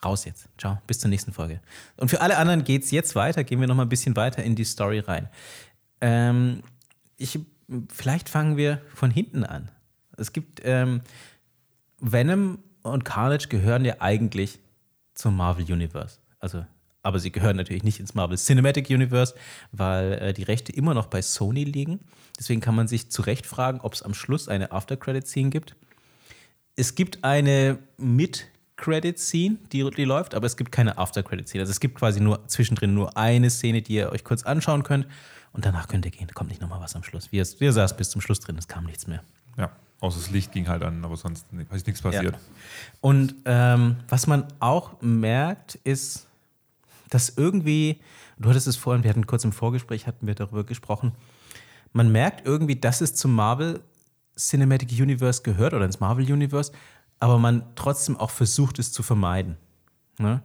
[0.05, 0.47] raus jetzt.
[0.57, 1.59] Ciao, bis zur nächsten Folge.
[1.97, 3.43] Und für alle anderen geht es jetzt weiter.
[3.43, 5.27] Gehen wir noch mal ein bisschen weiter in die Story rein.
[5.99, 6.63] Ähm,
[7.17, 7.39] ich,
[7.89, 9.69] vielleicht fangen wir von hinten an.
[10.17, 11.01] Es gibt ähm,
[11.99, 14.59] Venom und Carnage gehören ja eigentlich
[15.13, 16.19] zum Marvel Universe.
[16.39, 16.65] Also,
[17.01, 19.35] aber sie gehören natürlich nicht ins Marvel Cinematic Universe,
[19.71, 21.99] weil äh, die Rechte immer noch bei Sony liegen.
[22.37, 25.75] Deswegen kann man sich zu Recht fragen, ob es am Schluss eine After-Credit-Scene gibt.
[26.75, 31.61] Es gibt eine Mid-Credit-Scene, die, die läuft, aber es gibt keine After-Credit-Scene.
[31.61, 35.07] Also es gibt quasi nur zwischendrin nur eine Szene, die ihr euch kurz anschauen könnt
[35.55, 36.27] und danach könnt ihr gehen.
[36.27, 37.31] Da kommt nicht nochmal was am Schluss.
[37.31, 39.23] Wir, wir saßen bis zum Schluss drin, es kam nichts mehr.
[39.57, 42.35] Ja, außer das Licht ging halt an, aber sonst ist nichts passiert.
[42.35, 42.39] Ja.
[42.99, 46.27] Und ähm, was man auch merkt, ist,
[47.09, 48.01] dass irgendwie,
[48.37, 51.13] du hattest es vorhin, wir hatten kurz im Vorgespräch, hatten wir darüber gesprochen,
[51.93, 53.81] man merkt irgendwie, dass es zum Marvel
[54.37, 56.73] Cinematic Universe gehört oder ins Marvel Universe,
[57.19, 59.55] aber man trotzdem auch versucht, es zu vermeiden.
[60.19, 60.41] Ne?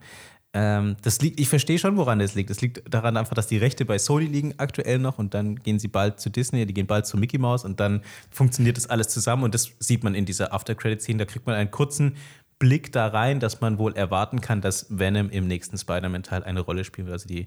[0.52, 2.50] Ähm, das liegt, ich verstehe schon, woran das liegt.
[2.50, 5.78] Es liegt daran einfach, dass die Rechte bei Sony liegen aktuell noch und dann gehen
[5.78, 9.08] sie bald zu Disney, die gehen bald zu Mickey Mouse und dann funktioniert das alles
[9.08, 11.18] zusammen und das sieht man in dieser After-Credit-Scene.
[11.18, 12.16] Da kriegt man einen kurzen
[12.58, 16.84] Blick da rein, dass man wohl erwarten kann, dass Venom im nächsten Spider-Man-Teil eine Rolle
[16.84, 17.14] spielen wird.
[17.14, 17.46] Also die,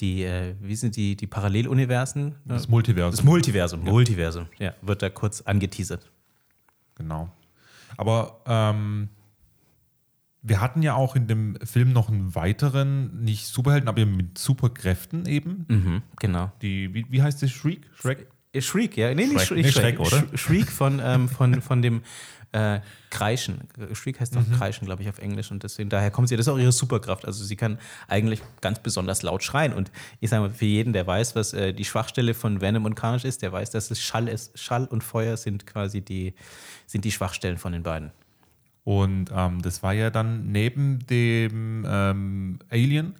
[0.00, 2.36] die äh, wie sind die, die Paralleluniversen?
[2.46, 3.10] Das Multiversum.
[3.10, 3.90] Das Multiversum, ja.
[3.92, 6.10] Multiversum, ja, wird da kurz angeteasert.
[6.94, 7.30] Genau.
[7.98, 9.10] Aber ähm,
[10.42, 15.26] wir hatten ja auch in dem Film noch einen weiteren, nicht Superhelden, aber mit Superkräften
[15.26, 15.66] eben.
[15.68, 16.52] Mhm, genau.
[16.62, 17.50] Die, wie, wie heißt das?
[17.50, 17.82] Shriek?
[17.94, 18.26] Shrek?
[18.58, 19.14] Shriek, ja.
[19.14, 20.24] Nee, nicht Shrek, Shrek, oder?
[20.34, 22.02] Shriek von, ähm, von, von dem
[22.52, 23.68] äh, Kreischen.
[23.92, 24.52] Shriek heißt doch mhm.
[24.52, 25.50] Kreischen, glaube ich, auf Englisch.
[25.50, 27.26] Und deswegen, daher kommt sie, das ist auch ihre Superkraft.
[27.26, 29.72] Also sie kann eigentlich ganz besonders laut schreien.
[29.72, 32.94] Und ich sage mal, für jeden, der weiß, was äh, die Schwachstelle von Venom und
[32.94, 34.58] Carnage ist, der weiß, dass es Schall ist.
[34.58, 36.34] Schall und Feuer sind quasi die,
[36.86, 38.12] sind die Schwachstellen von den beiden.
[38.88, 43.16] Und ähm, das war ja dann neben dem ähm, Alien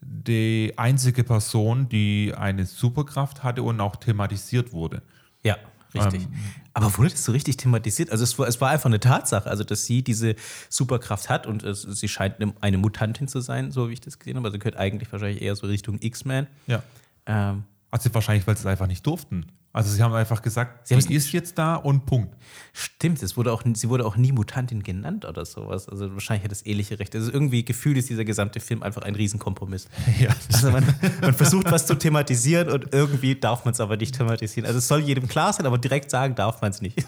[0.00, 5.00] die einzige Person, die eine Superkraft hatte und auch thematisiert wurde.
[5.44, 5.58] Ja,
[5.94, 6.24] richtig.
[6.24, 6.34] Ähm,
[6.74, 8.10] Aber wurde das so richtig thematisiert?
[8.10, 10.34] Also es war, es war einfach eine Tatsache, also dass sie diese
[10.68, 14.36] Superkraft hat und es, sie scheint eine, Mutantin zu sein, so wie ich das gesehen
[14.38, 14.48] habe.
[14.48, 16.48] Also gehört eigentlich wahrscheinlich eher so Richtung X-Men.
[16.66, 16.82] Ja.
[17.26, 19.46] Ähm, also wahrscheinlich, weil sie es einfach nicht durften.
[19.74, 22.36] Also sie haben einfach gesagt, sie, sie ist jetzt da und Punkt.
[22.74, 25.88] Stimmt, es wurde auch, sie wurde auch nie Mutantin genannt oder sowas.
[25.88, 27.14] Also wahrscheinlich hat das ähnliche Recht.
[27.14, 29.88] Also irgendwie gefühlt ist dieser gesamte Film einfach ein Riesenkompromiss.
[30.20, 30.84] Ja, also man,
[31.22, 34.66] man, versucht was zu thematisieren und irgendwie darf man es aber nicht thematisieren.
[34.66, 36.98] Also es soll jedem klar sein, aber direkt sagen darf man es nicht.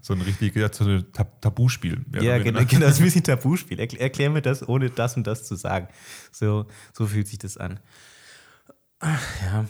[0.00, 1.04] So ein richtiges so ein
[1.40, 2.04] Tabuspiel.
[2.12, 3.78] Ja, genau, genau, das ist ein bisschen Tabuspiel.
[3.78, 5.88] Erklär, erklär mir das, ohne das und das zu sagen.
[6.30, 7.80] So, so fühlt sich das an.
[9.00, 9.64] Ach, ja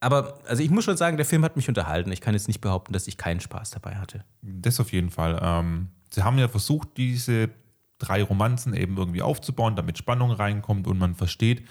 [0.00, 2.12] aber also ich muss schon sagen, der Film hat mich unterhalten.
[2.12, 4.24] Ich kann jetzt nicht behaupten, dass ich keinen Spaß dabei hatte.
[4.42, 5.38] Das auf jeden Fall.
[5.42, 7.50] Ähm, sie haben ja versucht, diese
[7.98, 11.66] drei Romanzen eben irgendwie aufzubauen, damit Spannung reinkommt und man versteht,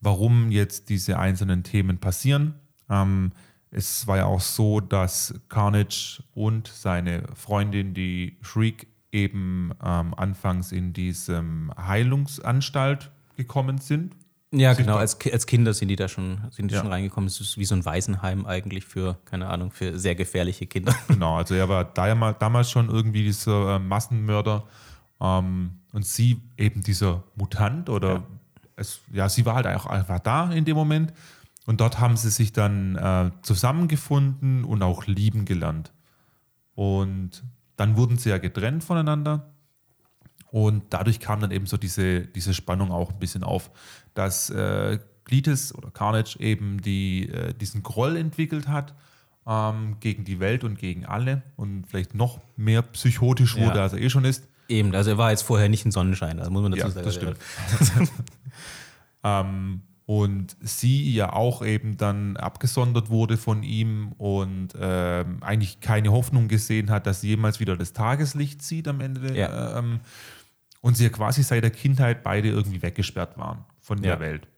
[0.00, 2.54] warum jetzt diese einzelnen Themen passieren.
[2.88, 3.32] Ähm,
[3.70, 10.72] es war ja auch so, dass Carnage und seine Freundin, die Shriek, eben ähm, anfangs
[10.72, 14.14] in diesem Heilungsanstalt gekommen sind,
[14.52, 14.96] ja, genau.
[14.96, 16.80] Als, als Kinder sind die da schon, sind die ja.
[16.80, 17.28] schon reingekommen.
[17.28, 20.94] Es ist wie so ein Waisenheim eigentlich für, keine Ahnung, für sehr gefährliche Kinder.
[21.08, 24.64] Genau, also er war da, damals schon irgendwie dieser äh, Massenmörder
[25.20, 28.26] ähm, und sie eben dieser Mutant oder ja.
[28.80, 31.12] Es, ja, sie war halt auch einfach da in dem Moment.
[31.66, 35.92] Und dort haben sie sich dann äh, zusammengefunden und auch lieben gelernt.
[36.74, 37.44] Und
[37.76, 39.52] dann wurden sie ja getrennt voneinander.
[40.50, 43.70] Und dadurch kam dann eben so diese, diese Spannung auch ein bisschen auf,
[44.14, 48.94] dass äh, Cletus oder Carnage eben die, äh, diesen Groll entwickelt hat
[49.46, 53.82] ähm, gegen die Welt und gegen alle und vielleicht noch mehr psychotisch wurde, ja.
[53.82, 54.48] als er eh schon ist.
[54.68, 57.04] Eben, also er war jetzt vorher nicht ein Sonnenschein, also muss man dazu ja, sagen.
[57.04, 57.38] Das stimmt.
[59.24, 66.10] ähm, und sie ja auch eben dann abgesondert wurde von ihm und äh, eigentlich keine
[66.10, 69.36] Hoffnung gesehen hat, dass sie jemals wieder das Tageslicht sieht am Ende.
[69.36, 69.78] Ja.
[69.78, 70.00] Ähm,
[70.80, 74.20] und sie ja quasi seit der Kindheit beide irgendwie weggesperrt waren von der ja.
[74.20, 74.48] Welt.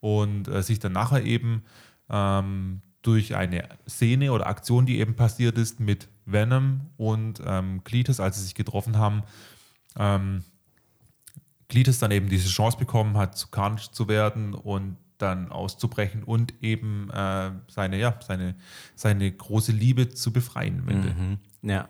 [0.00, 1.64] Und äh, sich dann nachher eben
[2.10, 8.20] ähm, durch eine Szene oder Aktion, die eben passiert ist mit Venom und ähm, Cletus,
[8.20, 9.22] als sie sich getroffen haben,
[9.96, 10.42] ähm,
[11.68, 16.54] Cletus dann eben diese Chance bekommen hat, zu Carnage zu werden und dann auszubrechen und
[16.62, 18.56] eben äh, seine, ja, seine,
[18.94, 20.84] seine große Liebe zu befreien.
[20.84, 21.38] Mhm.
[21.68, 21.88] Ja.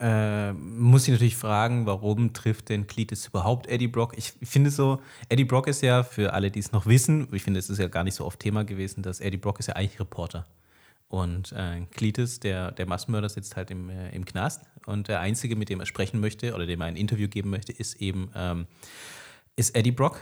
[0.00, 4.14] Äh, muss ich natürlich fragen, warum trifft denn Cletus überhaupt Eddie Brock?
[4.16, 7.60] Ich finde so, Eddie Brock ist ja, für alle, die es noch wissen, ich finde,
[7.60, 10.00] es ist ja gar nicht so oft Thema gewesen, dass Eddie Brock ist ja eigentlich
[10.00, 10.46] Reporter.
[11.08, 14.62] Und äh, Cletus, der, der Massenmörder, sitzt halt im, äh, im Knast.
[14.86, 17.72] Und der Einzige, mit dem er sprechen möchte oder dem er ein Interview geben möchte,
[17.72, 18.66] ist eben ähm,
[19.54, 20.20] ist Eddie Brock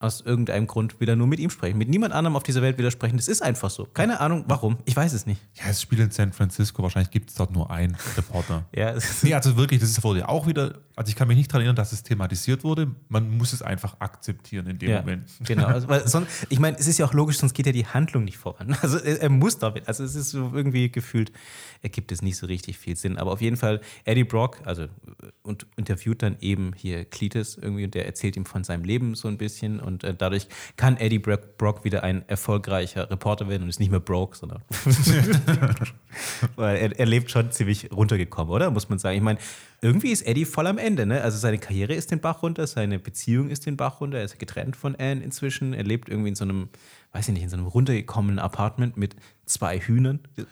[0.00, 1.78] aus irgendeinem Grund will er nur mit ihm sprechen.
[1.78, 3.16] Mit niemand anderem auf dieser Welt will er sprechen.
[3.16, 3.84] Das ist einfach so.
[3.84, 4.76] Keine Ahnung, warum.
[4.84, 5.40] Ich weiß es nicht.
[5.54, 6.82] Ja, es spielt in San Francisco.
[6.82, 8.66] Wahrscheinlich gibt es dort nur einen Reporter.
[8.74, 11.62] ja, nee, also wirklich, das wurde ja auch wieder, also ich kann mich nicht daran
[11.62, 12.90] erinnern, dass es thematisiert wurde.
[13.08, 15.30] Man muss es einfach akzeptieren in dem ja, Moment.
[15.44, 15.66] Genau.
[15.66, 18.24] Also, weil sonst, ich meine, es ist ja auch logisch, sonst geht ja die Handlung
[18.24, 18.76] nicht voran.
[18.84, 19.88] Also er, er muss damit.
[19.88, 21.32] Also es ist so irgendwie gefühlt,
[21.80, 23.16] ergibt es nicht so richtig viel Sinn.
[23.16, 24.86] Aber auf jeden Fall, Eddie Brock, also
[25.42, 29.28] und interviewt dann eben hier Cletus irgendwie und der erzählt ihm von seinem Leben so
[29.28, 33.80] ein bisschen und äh, dadurch kann Eddie Brock wieder ein erfolgreicher Reporter werden und ist
[33.80, 34.62] nicht mehr broke, sondern
[36.56, 38.70] weil er, er lebt schon ziemlich runtergekommen, oder?
[38.70, 39.16] Muss man sagen.
[39.16, 39.38] Ich meine,
[39.80, 41.20] irgendwie ist Eddie voll am Ende, ne?
[41.20, 44.38] Also seine Karriere ist den Bach runter, seine Beziehung ist den Bach runter, er ist
[44.38, 46.70] getrennt von Anne inzwischen, er lebt irgendwie in so einem,
[47.12, 50.20] weiß ich nicht, in so einem runtergekommenen Apartment mit zwei Hühnern.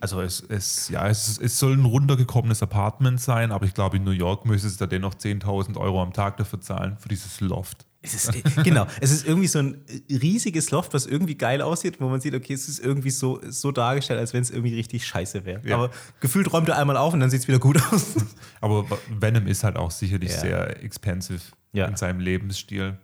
[0.00, 4.04] Also es, es, ja, es, es soll ein runtergekommenes Apartment sein, aber ich glaube, in
[4.04, 7.86] New York müsste es da dennoch 10.000 Euro am Tag dafür zahlen, für dieses Loft.
[8.04, 8.32] Es ist,
[8.64, 12.34] genau, es ist irgendwie so ein riesiges Loft, was irgendwie geil aussieht, wo man sieht,
[12.34, 15.60] okay, es ist irgendwie so, so dargestellt, als wenn es irgendwie richtig scheiße wäre.
[15.66, 15.76] Ja.
[15.76, 18.14] Aber gefühlt räumt er einmal auf und dann sieht es wieder gut aus.
[18.60, 20.40] Aber Venom ist halt auch sicherlich Ja.
[20.40, 21.40] sehr expensive
[21.72, 21.86] Ja.
[21.86, 22.98] in seinem Lebensstil.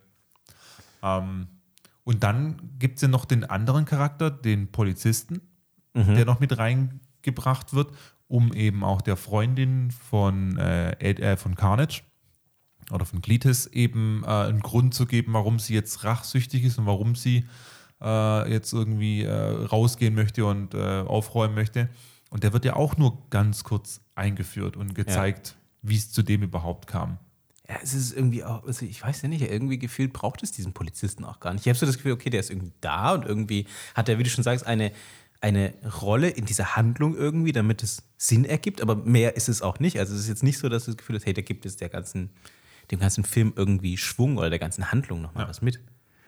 [1.02, 1.46] Ähm,
[2.04, 5.42] und dann gibt es ja noch den anderen Charakter, den Polizisten,
[5.94, 6.14] Mhm.
[6.16, 7.92] der noch mit reingebracht wird,
[8.28, 12.02] um eben auch der Freundin von, äh, Ed, äh, von Carnage
[12.90, 16.86] oder von Cletus eben äh, einen Grund zu geben, warum sie jetzt rachsüchtig ist und
[16.86, 17.44] warum sie
[18.00, 21.88] äh, jetzt irgendwie äh, rausgehen möchte und äh, aufräumen möchte.
[22.30, 26.42] Und der wird ja auch nur ganz kurz eingeführt und gezeigt, wie es zu dem
[26.42, 27.18] überhaupt kam.
[27.68, 30.72] Ja, es ist irgendwie auch, also ich weiß ja nicht, irgendwie gefühlt braucht es diesen
[30.72, 31.66] Polizisten auch gar nicht.
[31.66, 34.22] Ich habe so das Gefühl, okay, der ist irgendwie da und irgendwie hat er, wie
[34.22, 34.92] du schon sagst, eine,
[35.40, 39.80] eine Rolle in dieser Handlung irgendwie, damit es Sinn ergibt, aber mehr ist es auch
[39.80, 39.98] nicht.
[39.98, 41.76] Also es ist jetzt nicht so, dass du das Gefühl hast, hey, da gibt es
[41.76, 42.30] der ganzen,
[42.90, 45.80] dem ganzen Film irgendwie Schwung oder der ganzen Handlung nochmal was mit.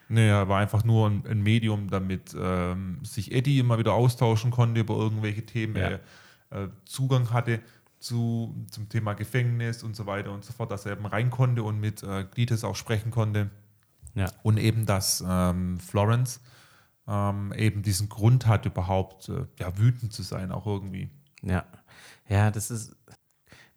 [0.09, 4.81] Naja, war einfach nur ein, ein Medium, damit ähm, sich Eddie immer wieder austauschen konnte
[4.81, 5.83] über irgendwelche Themen, Ja.
[6.51, 7.61] er äh, Zugang hatte
[8.01, 11.62] zu, zum Thema Gefängnis und so weiter und so fort, dass er eben rein konnte
[11.62, 13.51] und mit äh, Cletus auch sprechen konnte.
[14.14, 14.33] Ja.
[14.42, 16.40] Und eben, dass ähm, Florence
[17.07, 21.11] ähm, eben diesen Grund hat, überhaupt äh, ja, wütend zu sein, auch irgendwie.
[21.42, 21.64] Ja,
[22.29, 22.96] ja, das ist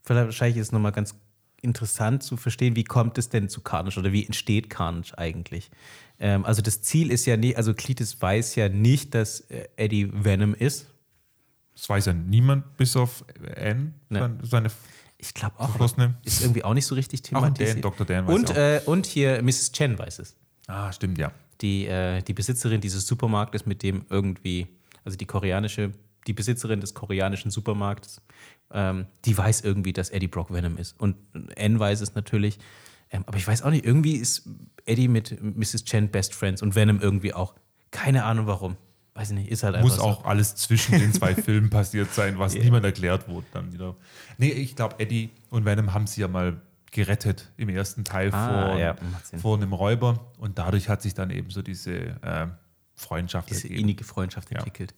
[0.01, 1.15] vielleicht wahrscheinlich ist nochmal ganz
[1.63, 5.71] interessant zu verstehen, wie kommt es denn zu Carnage oder wie entsteht Carnage eigentlich?
[6.19, 10.09] Ähm, also das Ziel ist ja nicht, also Cletus weiß ja nicht, dass äh, Eddie
[10.13, 10.87] Venom ist.
[11.75, 13.25] Das weiß ja niemand, bis auf
[13.57, 14.19] Anne, Ne.
[14.19, 14.71] seine, seine
[15.17, 15.75] Ich glaube auch.
[16.23, 17.83] Ist irgendwie auch nicht so richtig Auch Dan, thematisiert.
[17.85, 18.05] Dr.
[18.05, 18.55] Dan weiß und, auch.
[18.55, 19.71] äh, und hier Mrs.
[19.71, 20.35] Chen weiß es.
[20.67, 21.31] Ah, stimmt, ja.
[21.61, 24.67] Die, äh, die Besitzerin dieses Supermarktes, mit dem irgendwie,
[25.03, 25.91] also die koreanische,
[26.27, 28.21] die Besitzerin des koreanischen Supermarktes,
[28.73, 30.99] ähm, die weiß irgendwie, dass Eddie Brock Venom ist.
[30.99, 31.15] Und
[31.57, 32.59] Anne weiß es natürlich.
[33.11, 34.49] Ähm, aber ich weiß auch nicht, irgendwie ist
[34.85, 35.85] Eddie mit Mrs.
[35.85, 37.53] Chen Best Friends und Venom irgendwie auch.
[37.91, 38.75] Keine Ahnung warum.
[39.15, 40.03] Weiß ich nicht, ist halt einfach Muss so.
[40.03, 43.95] auch alles zwischen den zwei Filmen passiert sein, was niemand erklärt wurde dann wieder.
[44.39, 46.59] Nee, ich glaube, Eddie und Venom haben sie ja mal
[46.89, 48.95] gerettet im ersten Teil Ah, vor, ja,
[49.39, 52.47] vor einem Räuber und dadurch hat sich dann eben so diese äh,
[52.95, 53.81] Freundschaft diese ergeben.
[53.81, 54.93] innige Freundschaft entwickelt.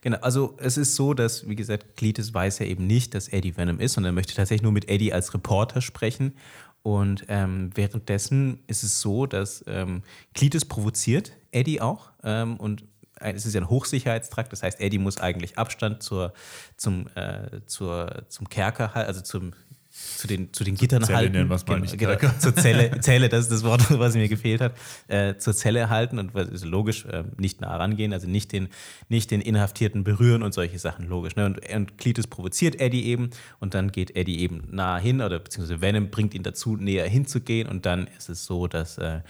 [0.00, 0.18] genau.
[0.18, 3.80] Also es ist so, dass, wie gesagt, Cletus weiß ja eben nicht, dass Eddie Venom
[3.80, 6.34] ist, sondern er möchte tatsächlich nur mit Eddie als Reporter sprechen.
[6.82, 10.02] Und ähm, währenddessen ist es so, dass ähm,
[10.34, 12.10] Cletus provoziert Eddie auch.
[12.22, 12.84] Ähm, und
[13.18, 16.34] ein- es ist ja ein Hochsicherheitstrakt, das heißt, Eddie muss eigentlich Abstand zur,
[16.76, 19.54] zum, äh, zur, zum Kerker, also zum,
[19.94, 21.46] zu den, zu den Gittern Zelle halten.
[21.46, 24.74] mal, genau, nicht genau, zur Zelle, Zelle, das ist das Wort, was mir gefehlt hat,
[25.06, 28.68] äh, zur Zelle halten und was ist logisch, äh, nicht nah rangehen, also nicht den,
[29.08, 31.36] nicht den Inhaftierten berühren und solche Sachen, logisch.
[31.36, 31.46] Ne?
[31.46, 33.30] Und, und Cletus provoziert Eddie eben
[33.60, 37.68] und dann geht Eddie eben nah hin oder beziehungsweise Venom bringt ihn dazu, näher hinzugehen
[37.68, 39.20] und dann ist es so, dass äh,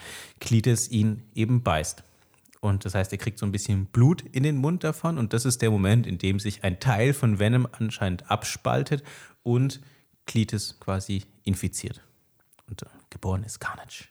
[0.40, 2.02] Cletus ihn eben beißt.
[2.60, 5.18] Und das heißt, er kriegt so ein bisschen Blut in den Mund davon.
[5.18, 9.02] Und das ist der Moment, in dem sich ein Teil von Venom anscheinend abspaltet
[9.42, 9.80] und
[10.26, 12.00] Cletus quasi infiziert.
[12.68, 14.06] Und äh, geboren ist Carnage.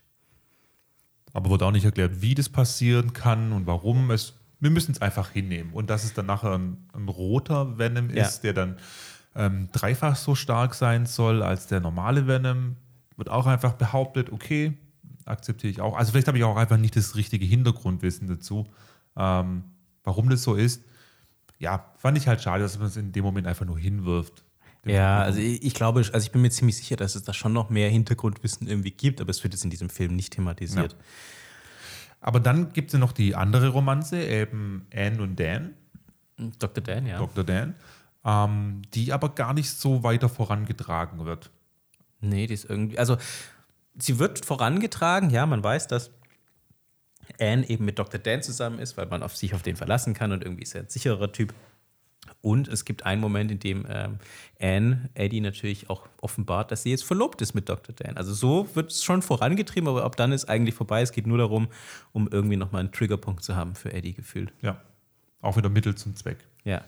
[1.33, 4.11] Aber wurde auch nicht erklärt, wie das passieren kann und warum.
[4.11, 5.73] Es, wir müssen es einfach hinnehmen.
[5.73, 8.25] Und dass es dann nachher ein, ein roter Venom Ja.
[8.27, 8.77] ist, der dann
[9.35, 12.75] ähm, dreifach so stark sein soll als der normale Venom,
[13.17, 14.77] wird auch einfach behauptet, okay,
[15.25, 15.97] akzeptiere ich auch.
[15.97, 18.67] Also vielleicht habe ich auch einfach nicht das richtige Hintergrundwissen dazu,
[19.15, 19.63] ähm,
[20.03, 20.83] warum das so ist.
[21.59, 24.42] Ja, fand ich halt schade, dass man es in dem Moment einfach nur hinwirft.
[24.85, 27.53] Ja, also ich, ich glaube, also ich bin mir ziemlich sicher, dass es da schon
[27.53, 30.95] noch mehr Hintergrundwissen irgendwie gibt, aber es wird jetzt in diesem Film nicht thematisiert.
[32.19, 35.73] Aber dann gibt es ja noch die andere Romanze, eben Anne und Dan.
[36.59, 36.83] Dr.
[36.83, 37.17] Dan, ja.
[37.17, 37.43] Dr.
[37.43, 37.75] Dan,
[38.25, 41.51] ähm, die aber gar nicht so weiter vorangetragen wird.
[42.21, 42.97] Nee, die ist irgendwie.
[42.97, 43.17] Also,
[43.97, 46.11] sie wird vorangetragen, ja, man weiß, dass
[47.39, 48.19] Anne eben mit Dr.
[48.19, 50.81] Dan zusammen ist, weil man auf sich auf den verlassen kann und irgendwie ist er
[50.81, 51.53] ein sicherer Typ.
[52.41, 54.19] Und es gibt einen Moment, in dem ähm,
[54.59, 57.95] Anne Eddie natürlich auch offenbart, dass sie jetzt verlobt ist mit Dr.
[57.95, 58.17] Dan.
[58.17, 61.01] Also so wird es schon vorangetrieben, aber ab dann ist eigentlich vorbei.
[61.01, 61.67] Es geht nur darum,
[62.11, 64.51] um irgendwie nochmal einen Triggerpunkt zu haben für Eddie gefühlt.
[64.61, 64.81] Ja,
[65.41, 66.37] auch wieder Mittel zum Zweck.
[66.63, 66.83] Ja.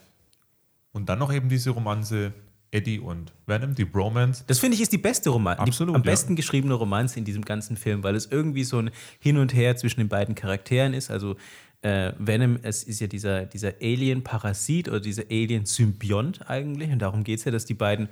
[0.92, 2.34] Und dann noch eben diese Romanze
[2.72, 4.44] Eddie und Venom, die Bromance.
[4.48, 6.12] Das finde ich ist die beste Romanze, Absolut, die am ja.
[6.12, 9.78] besten geschriebene Romanze in diesem ganzen Film, weil es irgendwie so ein Hin und Her
[9.78, 11.10] zwischen den beiden Charakteren ist.
[11.10, 11.38] Also
[11.86, 16.92] äh, Venom, es ist ja dieser, dieser Alien-Parasit oder dieser Alien-Symbiont eigentlich.
[16.92, 18.10] Und darum geht es ja, dass die beiden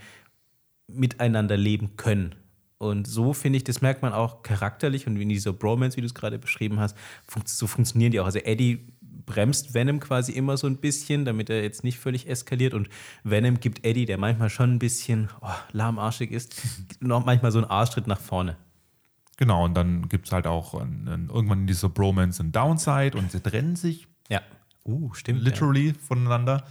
[0.88, 2.36] miteinander leben können.
[2.78, 6.08] Und so finde ich, das merkt man auch charakterlich und in dieser Bromance, wie du
[6.08, 6.96] es gerade beschrieben hast,
[7.28, 8.26] funkt, so funktionieren die auch.
[8.26, 8.94] Also Eddie
[9.26, 12.76] bremst Venom quasi immer so ein bisschen, damit er jetzt nicht völlig eskaliert.
[12.76, 12.90] Und
[13.24, 16.62] Venom gibt Eddie, der manchmal schon ein bisschen oh, lahmarschig ist,
[17.00, 18.56] noch manchmal so einen Arschtritt nach vorne.
[19.44, 23.30] Genau, und dann gibt es halt auch ein, ein, irgendwann dieser Bromance und Downside und
[23.30, 24.40] sie trennen sich Ja.
[24.86, 25.42] Uh, stimmt.
[25.42, 26.64] literally voneinander.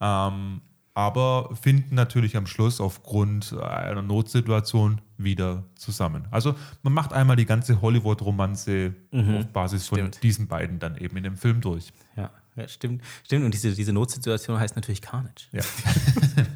[0.00, 0.62] Ähm,
[0.94, 6.26] aber finden natürlich am Schluss aufgrund einer Notsituation wieder zusammen.
[6.30, 10.22] Also man macht einmal die ganze Hollywood-Romanze auf Basis von stimmt.
[10.22, 11.92] diesen beiden dann eben in dem Film durch.
[12.16, 13.02] Ja, ja, ja stimmt.
[13.22, 13.44] Stimmt.
[13.44, 15.48] Und diese, diese Notsituation heißt natürlich Carnage.
[15.52, 15.62] Ja.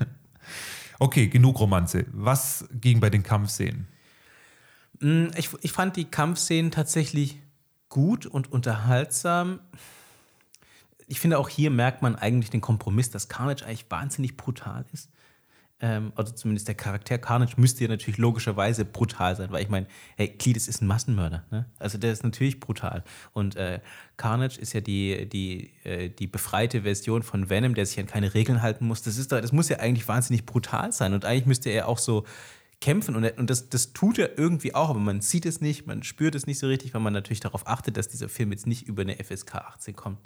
[0.98, 2.06] okay, genug Romanze.
[2.10, 3.91] Was ging bei den Kampfszenen?
[5.02, 7.38] Mm, Ich, ich fand die Kampfszenen tatsächlich
[7.88, 9.60] gut und unterhaltsam.
[11.06, 15.10] Ich finde, auch hier merkt man eigentlich den Kompromiss, dass Carnage eigentlich wahnsinnig brutal ist.
[15.80, 19.88] Ähm, oder zumindest der Charakter Carnage müsste ja natürlich logischerweise brutal sein, weil ich meine,
[20.16, 21.44] hey, Cletus ist ein Massenmörder.
[21.50, 21.66] Ne?
[21.80, 23.02] Also der ist natürlich brutal.
[23.32, 23.80] Und äh,
[24.16, 28.32] Carnage ist ja die, die, äh, die befreite Version von Venom, der sich an keine
[28.32, 29.02] Regeln halten muss.
[29.02, 31.14] Das, ist doch, das muss ja eigentlich wahnsinnig brutal sein.
[31.14, 32.24] Und eigentlich müsste er auch so
[32.82, 36.02] kämpfen und, und das, das tut er irgendwie auch, aber man sieht es nicht, man
[36.02, 38.86] spürt es nicht so richtig, weil man natürlich darauf achtet, dass dieser Film jetzt nicht
[38.86, 40.18] über eine FSK 18 kommt.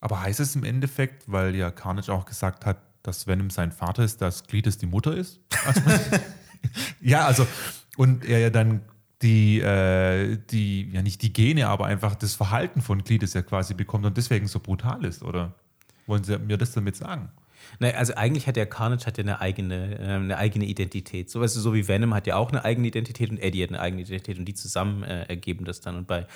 [0.00, 4.04] Aber heißt es im Endeffekt, weil ja Carnage auch gesagt hat, dass Venom sein Vater
[4.04, 5.40] ist, dass Cletus die Mutter ist?
[5.66, 5.80] Also,
[7.00, 7.46] ja, also,
[7.96, 8.82] und er ja dann
[9.20, 13.74] die, äh, die, ja nicht die Gene, aber einfach das Verhalten von Cletus ja quasi
[13.74, 15.54] bekommt und deswegen so brutal ist, oder?
[16.06, 17.30] Wollen Sie mir das damit sagen?
[17.80, 21.30] Also eigentlich hat der Carnage hat ja eine eigene, äh, eine eigene Identität.
[21.30, 23.80] So, weißt so wie Venom hat ja auch eine eigene Identität und Eddie hat eine
[23.80, 25.96] eigene Identität und die zusammen äh, ergeben das dann.
[25.96, 26.26] Und bei,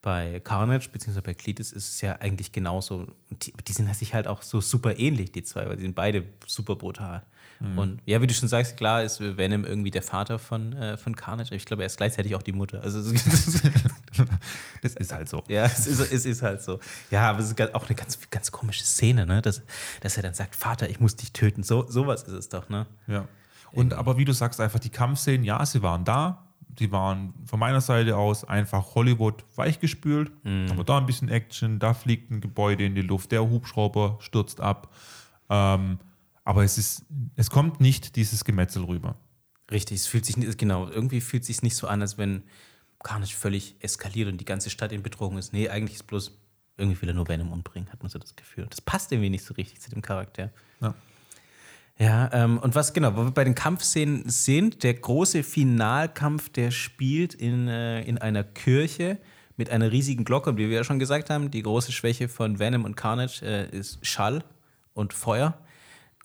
[0.00, 3.06] bei Carnage beziehungsweise bei Cletus ist es ja eigentlich genauso.
[3.30, 6.24] Die, die sind sich halt auch so super ähnlich, die zwei, weil die sind beide
[6.46, 7.22] super brutal.
[7.78, 11.14] Und ja, wie du schon sagst, klar ist Venom irgendwie der Vater von, äh, von
[11.14, 12.82] Carnage, aber ich glaube, er ist gleichzeitig auch die Mutter.
[12.82, 13.62] Also es ist-
[14.82, 15.42] Das ist halt so.
[15.48, 16.78] Ja, es ist, es ist halt so.
[17.10, 19.40] Ja, aber es ist auch eine ganz, ganz komische Szene, ne?
[19.42, 19.62] Dass,
[20.00, 21.62] dass er dann sagt, Vater, ich muss dich töten.
[21.62, 22.86] So, sowas ist es doch, ne?
[23.06, 23.26] Ja.
[23.72, 26.44] Und aber wie du sagst, einfach die Kampfszenen, ja, sie waren da.
[26.68, 30.32] Die waren von meiner Seite aus einfach Hollywood weichgespült.
[30.70, 34.60] Aber da ein bisschen Action, da fliegt ein Gebäude in die Luft, der Hubschrauber stürzt
[34.60, 34.92] ab.
[35.48, 35.98] Ähm,
[36.44, 37.04] aber es ist,
[37.36, 39.16] es kommt nicht dieses Gemetzel rüber.
[39.70, 42.42] Richtig, es fühlt sich nicht, genau, irgendwie fühlt es sich nicht so an, als wenn
[43.02, 45.52] Carnage völlig eskaliert und die ganze Stadt in Bedrohung ist.
[45.52, 46.32] Nee, eigentlich ist bloß,
[46.76, 48.66] irgendwie will er nur Venom umbringen, hat man so das Gefühl.
[48.68, 50.50] Das passt irgendwie nicht so richtig zu dem Charakter.
[50.80, 50.94] Ja.
[51.98, 56.70] Ja, ähm, und was genau, wo wir bei den Kampfszenen sind, der große Finalkampf, der
[56.70, 59.18] spielt in, äh, in einer Kirche
[59.56, 60.50] mit einer riesigen Glocke.
[60.50, 63.68] Und wie wir ja schon gesagt haben, die große Schwäche von Venom und Carnage äh,
[63.70, 64.42] ist Schall
[64.94, 65.58] und Feuer.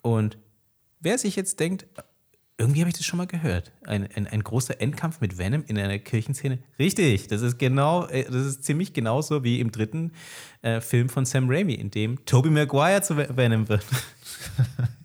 [0.02, 0.38] Und
[1.00, 1.86] wer sich jetzt denkt,
[2.60, 5.78] irgendwie habe ich das schon mal gehört, ein, ein, ein großer Endkampf mit Venom in
[5.78, 6.58] einer Kirchenszene.
[6.78, 10.12] Richtig, das ist genau, äh, das ist ziemlich genauso wie im dritten
[10.62, 13.84] äh, Film von Sam Raimi, in dem Tobey Maguire zu Ve- Venom wird.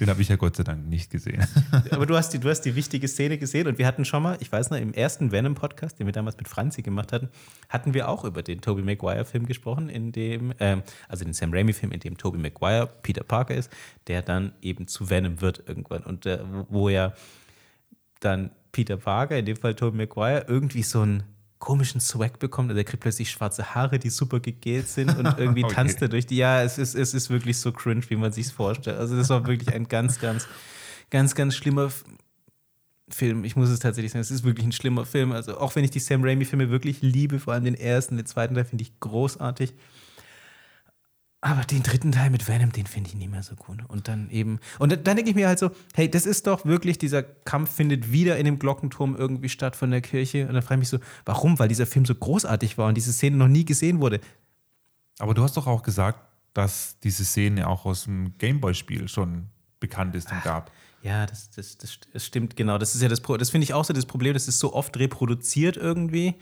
[0.00, 1.46] Den habe ich ja Gott sei Dank nicht gesehen.
[1.90, 4.38] Aber du hast, die, du hast die wichtige Szene gesehen und wir hatten schon mal,
[4.40, 7.28] ich weiß noch, im ersten Venom-Podcast, den wir damals mit Franzi gemacht hatten,
[7.68, 11.92] hatten wir auch über den Tobey Maguire-Film gesprochen, in dem, ähm, also den Sam Raimi-Film,
[11.92, 13.70] in dem Tobey Maguire Peter Parker ist,
[14.06, 17.12] der dann eben zu Venom wird irgendwann und äh, wo- ja
[18.20, 21.22] dann Peter Parker, in dem Fall Tobey Maguire, irgendwie so einen
[21.60, 22.70] komischen Swag bekommt.
[22.70, 25.74] Also er kriegt plötzlich schwarze Haare, die super gegelt sind und irgendwie Okay.
[25.74, 26.36] tanzt er durch die.
[26.38, 28.98] Ja, es ist, es ist wirklich so cringe, wie man sich vorstellt.
[28.98, 30.48] Also das war wirklich ein ganz, ganz,
[31.10, 31.92] ganz, ganz schlimmer
[33.08, 33.44] Film.
[33.44, 35.32] Ich muss es tatsächlich sagen, es ist wirklich ein schlimmer Film.
[35.32, 38.54] Also auch wenn ich die Sam Raimi-Filme wirklich liebe, vor allem den ersten, den zweiten
[38.54, 39.74] Teil finde ich großartig.
[41.50, 43.78] Aber den dritten Teil mit Venom, den finde ich nicht mehr so gut.
[43.88, 46.64] Und dann eben, und dann, dann denke ich mir halt so, hey, das ist doch
[46.64, 50.46] wirklich, dieser Kampf findet wieder in dem Glockenturm irgendwie statt von der Kirche.
[50.46, 51.58] Und dann frage ich mich so, warum?
[51.58, 54.20] Weil dieser Film so großartig war und diese Szene noch nie gesehen wurde.
[55.18, 56.20] Aber du hast doch auch gesagt,
[56.54, 59.48] dass diese Szene auch aus dem Gameboy-Spiel schon
[59.80, 60.70] bekannt ist und gab.
[61.02, 61.78] Ja, das, das,
[62.12, 62.78] das, stimmt, genau.
[62.78, 64.96] Das ist ja das, das finde ich auch so das Problem, das ist so oft
[65.00, 66.36] reproduziert irgendwie.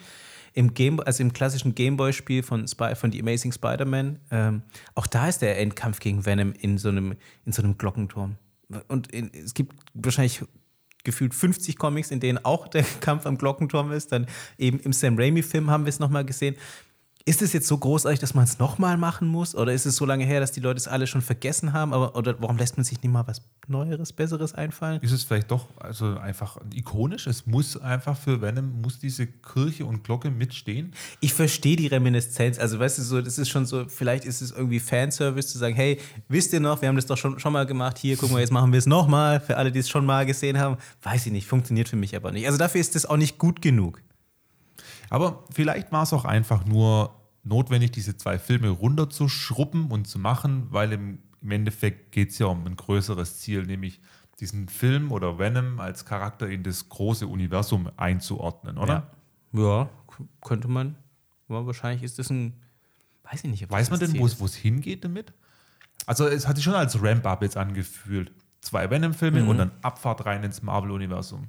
[0.59, 4.63] Im Game, also im klassischen Gameboy-Spiel von, von The Amazing Spider-Man, ähm,
[4.97, 8.35] auch da ist der Endkampf gegen Venom in so einem, in so einem Glockenturm.
[8.89, 10.43] Und in, es gibt wahrscheinlich
[11.05, 14.11] gefühlt 50 Comics, in denen auch der Kampf am Glockenturm ist.
[14.11, 14.27] Dann
[14.59, 16.57] eben im Sam Raimi-Film haben wir es nochmal gesehen.
[17.29, 19.55] Ist es jetzt so großartig, dass man es nochmal machen muss?
[19.55, 21.93] Oder ist es so lange her, dass die Leute es alle schon vergessen haben?
[21.93, 24.99] Aber, oder warum lässt man sich nicht mal was Neueres, Besseres einfallen?
[25.03, 27.27] Ist es vielleicht doch also einfach ikonisch?
[27.27, 30.95] Es muss einfach für Venom, muss diese Kirche und Glocke mitstehen?
[31.21, 32.59] Ich verstehe die Reminiszenz.
[32.59, 35.75] Also, weißt du, so, das ist schon so, vielleicht ist es irgendwie Fanservice zu sagen,
[35.75, 36.01] hey,
[36.31, 38.53] wisst ihr noch, wir haben das doch schon, schon mal gemacht, hier, gucken wir, jetzt
[38.53, 39.41] machen wir es nochmal.
[39.41, 42.33] Für alle, die es schon mal gesehen haben, weiß ich nicht, funktioniert für mich aber
[42.33, 42.47] nicht.
[42.47, 44.01] Also dafür ist das auch nicht gut genug.
[45.11, 50.67] Aber vielleicht war es auch einfach nur notwendig, diese zwei Filme runterzuschruppen und zu machen,
[50.71, 54.01] weil im, im Endeffekt geht es ja um ein größeres Ziel, nämlich
[54.41, 59.11] diesen Film oder Venom als Charakter in das große Universum einzuordnen, oder?
[59.53, 59.91] Ja, ja
[60.43, 60.97] könnte man.
[61.49, 62.55] Aber wahrscheinlich ist das ein,
[63.25, 63.65] weiß ich nicht.
[63.65, 65.33] ob Weiß man denn, wo es hingeht damit?
[66.07, 68.33] Also es hat sich schon als Ramp-Up jetzt angefühlt.
[68.61, 69.49] Zwei Venom-Filme Mhm.
[69.49, 71.49] und dann Abfahrt rein ins Marvel-Universum.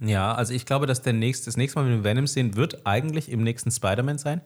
[0.00, 2.86] Ja, also ich glaube, dass der nächste, das nächste Mal, wenn wir Venom sehen, wird
[2.86, 4.40] eigentlich im nächsten Spider-Man sein.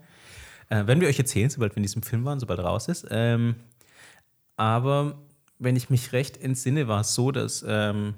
[0.68, 3.06] Äh, wenn wir euch erzählen, sobald wir in diesem Film waren, sobald raus ist.
[3.10, 3.56] Ähm,
[4.56, 5.18] aber
[5.58, 8.14] wenn ich mich recht entsinne, war es so, dass, ähm,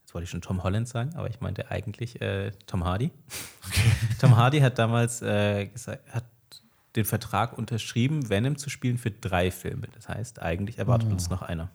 [0.00, 3.10] jetzt wollte ich schon Tom Holland sagen, aber ich meinte eigentlich äh, Tom Hardy.
[4.20, 6.24] Tom Hardy hat damals äh, gesagt, hat
[6.96, 9.88] den Vertrag unterschrieben, Venom zu spielen für drei Filme.
[9.94, 11.70] Das heißt, eigentlich erwartet uns noch einer.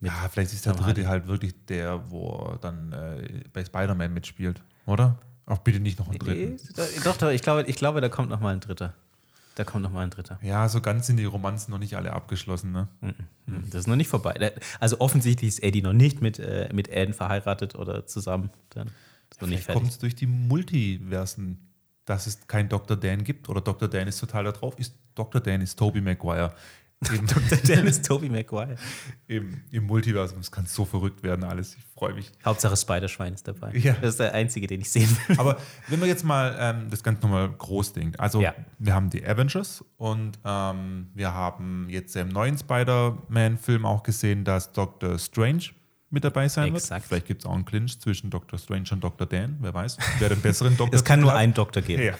[0.00, 5.18] Ja, vielleicht ist der dritte halt wirklich der, wo dann äh, bei Spider-Man mitspielt, oder?
[5.46, 6.54] Auch bitte nicht noch einen dritten.
[6.54, 8.94] Nee, Doch, doch, ich glaube, ich glaube, da kommt noch mal ein dritter.
[9.56, 10.38] Da kommt noch mal ein dritter.
[10.42, 12.88] Ja, so ganz sind die Romanzen noch nicht alle abgeschlossen, ne?
[13.46, 14.52] Das ist noch nicht vorbei.
[14.78, 18.50] Also offensichtlich ist Eddie noch nicht mit, äh, mit Anne verheiratet oder zusammen.
[18.70, 18.90] Dann
[19.30, 19.82] ist noch nicht Vielleicht fertig.
[19.82, 21.58] kommt es durch die Multiversen,
[22.04, 22.96] dass es kein Dr.
[22.96, 23.88] Dan gibt oder Dr.
[23.88, 24.78] Dan ist total da drauf.
[24.78, 25.40] Ist Dr.
[25.40, 26.54] Dan ist Tobey Maguire.
[27.50, 28.76] Der Dennis Toby Maguire.
[29.26, 30.38] im, Im Multiversum.
[30.40, 31.74] Es kann so verrückt werden, alles.
[31.76, 32.30] Ich freue mich.
[32.44, 33.72] Hauptsache Spiderschwein ist dabei.
[33.74, 33.94] Ja.
[33.94, 35.38] Das ist der einzige, den ich sehen will.
[35.38, 35.56] Aber
[35.88, 38.54] wenn man jetzt mal ähm, das Ganze nochmal groß denkt, also Ja.
[38.78, 44.72] wir haben die Avengers und ähm, wir haben jetzt im neuen Spider-Man-Film auch gesehen, dass
[44.74, 45.18] Dr.
[45.18, 45.62] Strange
[46.10, 46.90] mit dabei sein Exakt.
[47.04, 47.08] wird.
[47.08, 48.58] Vielleicht gibt es auch einen Clinch zwischen Dr.
[48.58, 49.26] Strange und Dr.
[49.26, 52.02] Dan, wer weiß, wer den besseren Doktor Es kann nur einen Doktor geben.
[52.02, 52.14] Ja.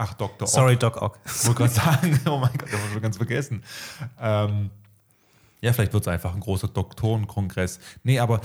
[0.00, 0.46] Ach, Dr.
[0.46, 0.54] Ock.
[0.54, 1.18] Sorry, Doc Ock.
[1.26, 3.64] Ich wollte gerade sagen, oh mein Gott, das haben wir schon ganz vergessen.
[4.20, 4.70] Ähm,
[5.60, 7.80] ja, vielleicht wird es einfach ein großer Doktorenkongress.
[8.04, 8.40] Nee, aber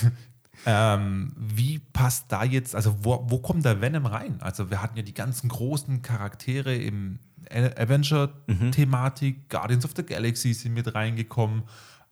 [0.66, 4.40] ähm, wie passt da jetzt, also wo, wo kommt der Venom rein?
[4.40, 7.18] Also wir hatten ja die ganzen großen Charaktere im
[7.50, 11.64] Avenger-Thematik, Guardians of the Galaxy sind mit reingekommen.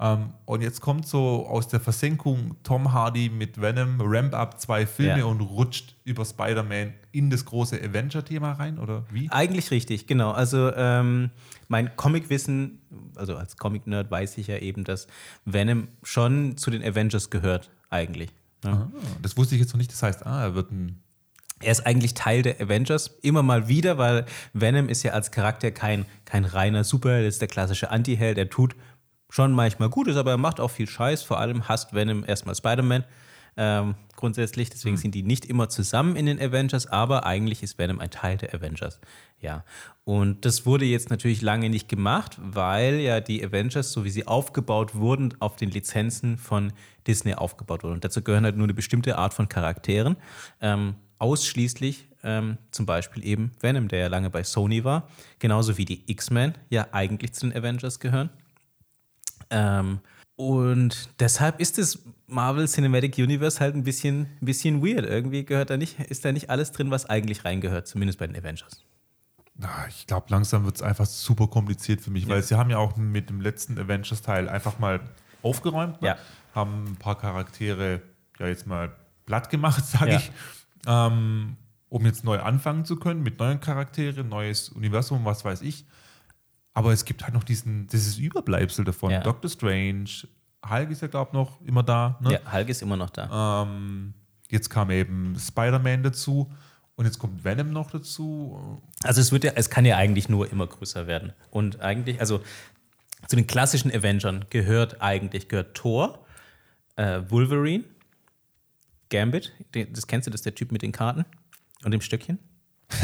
[0.03, 4.85] Ähm, und jetzt kommt so aus der Versenkung Tom Hardy mit Venom, Ramp Up zwei
[4.85, 5.25] Filme Ja.
[5.27, 9.31] und rutscht über Spider-Man in das große Avenger-Thema rein, oder wie?
[9.31, 10.33] Eigentlich richtig, genau.
[10.33, 11.31] Also ähm,
[11.69, 12.81] mein Comicwissen,
[13.15, 15.07] also als Comic-Nerd weiß ich ja eben, dass
[15.45, 18.31] Venom schon zu den Avengers gehört, eigentlich.
[18.65, 18.91] Ne?
[19.23, 19.93] das wusste ich jetzt noch nicht.
[19.93, 21.01] Das heißt, ah, er wird ein.
[21.61, 25.71] Er ist eigentlich Teil der Avengers, immer mal wieder, weil Venom ist ja als Charakter
[25.71, 28.75] kein, kein reiner Super, das ist der klassische Anti-Held, der tut
[29.33, 31.23] schon manchmal Gutes, aber er macht auch viel Scheiß.
[31.23, 33.05] Vor allem hasst Venom erstmal Spider-Man
[33.57, 37.99] ähm, grundsätzlich, deswegen sind die nicht immer zusammen in den Avengers, aber eigentlich ist Venom
[37.99, 39.01] ein Teil der Avengers.
[39.41, 39.65] Ja,
[40.05, 44.27] und das wurde jetzt natürlich lange nicht gemacht, weil ja die Avengers, so wie sie
[44.27, 46.73] aufgebaut wurden, auf den Lizenzen von
[47.07, 47.95] Disney aufgebaut wurden.
[47.95, 50.17] Und dazu gehören halt nur eine bestimmte Art von Charakteren.
[50.61, 55.09] Ähm, ausschließlich ähm, zum Beispiel eben Venom, der ja lange bei Sony war,
[55.39, 58.31] genauso wie die X-Men ja eigentlich zu den Avengers gehören.
[59.53, 60.01] Ähm,
[60.37, 65.05] und deshalb ist das Marvel Cinematic Universe halt ein bisschen, ein bisschen weird.
[65.07, 68.35] Irgendwie gehört da nicht, ist da nicht alles drin, was eigentlich reingehört, zumindest bei den
[68.37, 68.83] Avengers.
[69.91, 72.97] Ich glaube, langsam wird es einfach super kompliziert für mich, weil sie haben ja auch
[72.97, 75.01] mit dem letzten Avengers-Teil einfach mal
[75.43, 76.09] aufgeräumt, ne?
[76.09, 76.17] Ja.
[76.55, 78.01] haben ein paar Charaktere
[78.41, 78.91] ja jetzt mal
[79.27, 80.17] platt gemacht, sage Ja.
[80.19, 80.33] ich,
[80.87, 81.57] ähm,
[81.91, 85.85] um jetzt neu anfangen zu können mit neuen Charakteren, neues Universum, was weiß ich.
[86.75, 89.11] Aber es gibt halt noch diesen, dieses Überbleibsel davon.
[89.11, 89.21] Ja.
[89.21, 90.09] Doctor Strange,
[90.69, 92.19] Hulk ist ja, glaube ich, noch immer da.
[92.21, 92.35] Ne?
[92.35, 93.63] Ja, Hulk ist immer noch da.
[93.63, 94.15] Ähm,
[94.51, 96.51] jetzt kam eben Spider-Man dazu
[96.95, 98.81] und jetzt kommt Venom noch dazu.
[99.03, 101.33] Also es wird ja, es kann ja eigentlich nur immer größer werden.
[101.51, 102.41] Und eigentlich, also
[103.27, 106.25] zu den klassischen Avengern gehört eigentlich gehört Thor,
[106.97, 107.85] äh, Wolverine,
[109.11, 111.25] Gambit, das kennst du, das ist der Typ mit den Karten
[111.85, 112.39] und dem Stöckchen.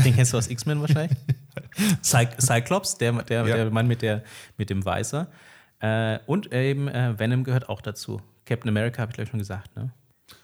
[0.04, 1.18] Den kennst du aus X-Men wahrscheinlich.
[2.02, 3.56] Cy Cyclops, der, der, Ja.
[3.56, 4.22] der Mann mit, der,
[4.56, 5.28] mit dem Weißer.
[5.80, 8.20] Äh, und eben äh, Venom gehört auch dazu.
[8.44, 9.76] Captain America habe ich gleich schon gesagt.
[9.76, 9.90] Ne?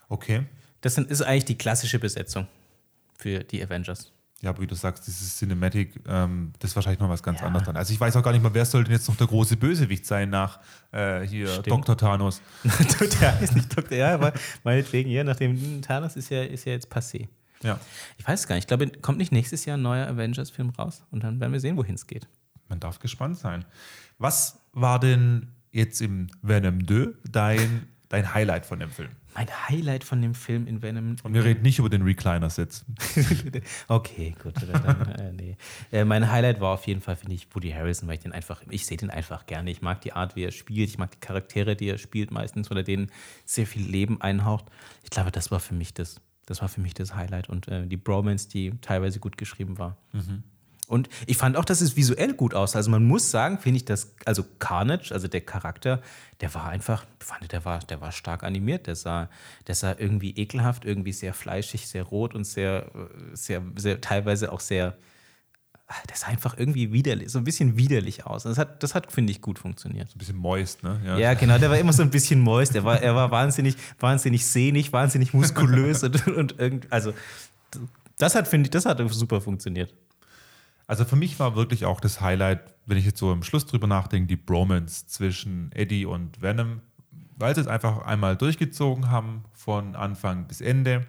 [0.09, 0.45] Okay.
[0.81, 2.47] Das sind, ist eigentlich die klassische Besetzung
[3.19, 4.11] für die Avengers.
[4.43, 7.47] Ja, aber wie du sagst, dieses Cinematic, ähm, das ist wahrscheinlich noch was ganz Ja.
[7.47, 7.77] anderes dann.
[7.79, 10.05] Also ich weiß auch gar nicht mal, wer soll denn jetzt noch der große Bösewicht
[10.05, 10.61] sein nach
[10.93, 11.69] äh, hier Stimmt.
[11.89, 11.97] Dr.
[11.97, 12.43] Thanos.
[13.23, 16.93] der ist nicht Doktor, ja, aber meinetwegen, ja, nachdem Thanos ist ja, ist ja jetzt
[16.93, 17.29] passé.
[17.65, 17.81] Ja.
[18.19, 18.65] Ich weiß es gar nicht.
[18.65, 21.77] Ich glaube, kommt nicht nächstes Jahr ein neuer Avengers-Film raus und dann werden wir sehen,
[21.77, 22.29] wohin es geht.
[22.69, 23.65] Man darf gespannt sein.
[24.19, 29.11] Was war denn jetzt im Venom 2 dein, dein Highlight von dem Film?
[29.35, 31.17] Mein Highlight von dem Film in Venom.
[31.25, 32.85] Und wir reden nicht über den Recliner-Sitz.
[33.89, 34.55] okay, gut.
[34.63, 35.57] Dann, äh, nee.
[35.91, 38.63] äh, mein Highlight war auf jeden Fall, finde ich, Woody Harrison, weil ich den einfach,
[38.71, 39.73] ich sehe den einfach gerne.
[39.73, 40.89] Ich mag die Art, wie er spielt.
[40.89, 43.11] Ich mag die Charaktere, die er spielt meistens oder denen
[43.45, 44.67] sehr viel Leben einhaucht.
[45.03, 47.87] Ich glaube, das war für mich das, das war für mich das Highlight und äh,
[47.87, 49.97] die Bromance, die teilweise gut geschrieben war.
[50.87, 52.79] Und ich fand auch, dass es visuell gut aussah.
[52.79, 56.03] Also man muss sagen, finde ich, dass, also Carnage, also der Charakter,
[56.41, 58.87] der war einfach, ich fand, der war, der war stark animiert.
[58.87, 59.31] Der sah,
[59.67, 62.91] der sah irgendwie ekelhaft, irgendwie sehr fleischig, sehr rot und sehr,
[63.33, 64.97] sehr, sehr teilweise auch sehr,
[66.09, 68.45] der sah einfach irgendwie widerlich, so ein bisschen widerlich aus.
[68.45, 70.09] Das hat, das hat finde ich, gut funktioniert.
[70.09, 71.01] So ein bisschen moist, ne?
[71.05, 71.19] Ja.
[71.19, 71.35] ja.
[71.35, 72.75] genau, der war immer so ein bisschen moist.
[72.75, 77.13] Er war, er war wahnsinnig, wahnsinnig sehnig, wahnsinnig muskulös und, und irgendwie, also
[78.19, 79.95] das hat, finde ich, das hat super funktioniert.
[80.87, 83.87] Also für mich war wirklich auch das Highlight, wenn ich jetzt so im Schluss drüber
[83.87, 86.81] nachdenke, die Bromance zwischen Eddie und Venom,
[87.37, 91.07] weil sie es einfach einmal durchgezogen haben von Anfang bis Ende,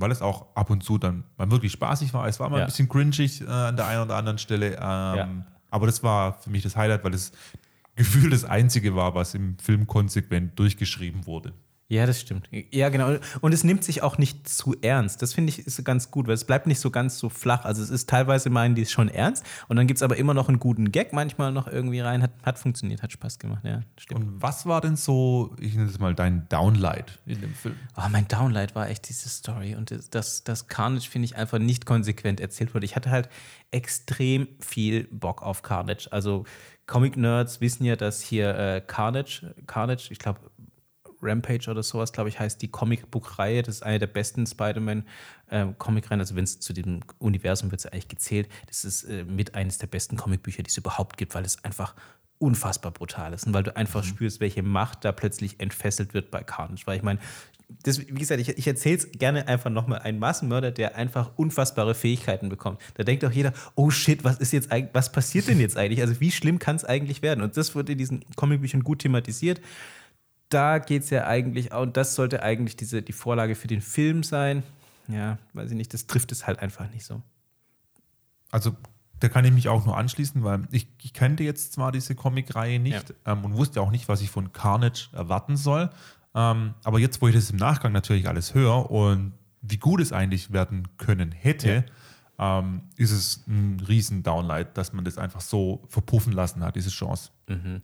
[0.00, 2.26] weil es auch ab und zu dann mal wirklich spaßig war.
[2.26, 2.64] Es war mal ja.
[2.64, 5.28] ein bisschen cringig äh, an der einen oder anderen Stelle, ähm, ja.
[5.70, 7.32] aber das war für mich das Highlight, weil es
[7.98, 11.52] Gefühl das einzige war, was im Film konsequent durchgeschrieben wurde.
[11.90, 12.50] Ja, das stimmt.
[12.70, 13.16] Ja, genau.
[13.40, 15.22] Und es nimmt sich auch nicht zu ernst.
[15.22, 17.64] Das finde ich ist ganz gut, weil es bleibt nicht so ganz so flach.
[17.64, 20.34] Also es ist teilweise meinen die es schon ernst und dann gibt es aber immer
[20.34, 22.22] noch einen guten Gag manchmal noch irgendwie rein.
[22.22, 23.80] Hat, hat funktioniert, hat Spaß gemacht, ja.
[23.96, 24.20] Stimmt.
[24.20, 27.76] Und was war denn so, ich nenne es mal dein Downlight in dem Film?
[27.96, 31.86] Oh, mein Downlight war echt diese Story und das, das Carnage finde ich einfach nicht
[31.86, 32.84] konsequent erzählt wurde.
[32.84, 33.30] Ich hatte halt
[33.70, 36.08] extrem viel Bock auf Carnage.
[36.10, 36.44] Also
[36.86, 40.40] Comic-Nerds wissen ja, dass hier äh, Carnage, Carnage, ich glaube,
[41.22, 43.62] Rampage oder sowas, glaube ich, heißt die Comicbook-Reihe.
[43.62, 46.18] Das ist eine der besten Spider-Man-Comic-Reihen.
[46.18, 48.48] Ähm, also wenn es zu dem Universum wird es eigentlich gezählt.
[48.66, 51.94] Das ist äh, mit eines der besten Comicbücher, die es überhaupt gibt, weil es einfach
[52.38, 54.08] unfassbar brutal ist und weil du einfach mhm.
[54.08, 56.86] spürst, welche Macht da plötzlich entfesselt wird bei Carnage.
[56.86, 57.18] Weil ich meine,
[57.82, 60.00] das, wie gesagt, ich, ich erzähle es gerne einfach nochmal.
[60.00, 62.80] Ein Massenmörder, der einfach unfassbare Fähigkeiten bekommt.
[62.94, 66.00] Da denkt auch jeder, oh shit, was ist jetzt eigentlich, was passiert denn jetzt eigentlich?
[66.00, 67.42] Also wie schlimm kann es eigentlich werden?
[67.42, 69.60] Und das wurde in diesen Comicbüchern gut thematisiert
[70.48, 74.22] da geht es ja eigentlich, und das sollte eigentlich diese, die Vorlage für den Film
[74.22, 74.62] sein.
[75.08, 77.22] Ja, weiß ich nicht, das trifft es halt einfach nicht so.
[78.50, 78.76] Also,
[79.20, 82.78] da kann ich mich auch nur anschließen, weil ich, ich kannte jetzt zwar diese Comic-Reihe
[82.78, 83.32] nicht ja.
[83.32, 85.90] ähm, und wusste auch nicht, was ich von Carnage erwarten soll.
[86.34, 90.12] Ähm, aber jetzt, wo ich das im Nachgang natürlich alles höre und wie gut es
[90.12, 91.84] eigentlich werden können hätte,
[92.38, 92.58] ja.
[92.60, 96.90] ähm, ist es ein riesen Downlight, dass man das einfach so verpuffen lassen hat, diese
[96.90, 97.30] Chance.
[97.48, 97.82] Mhm.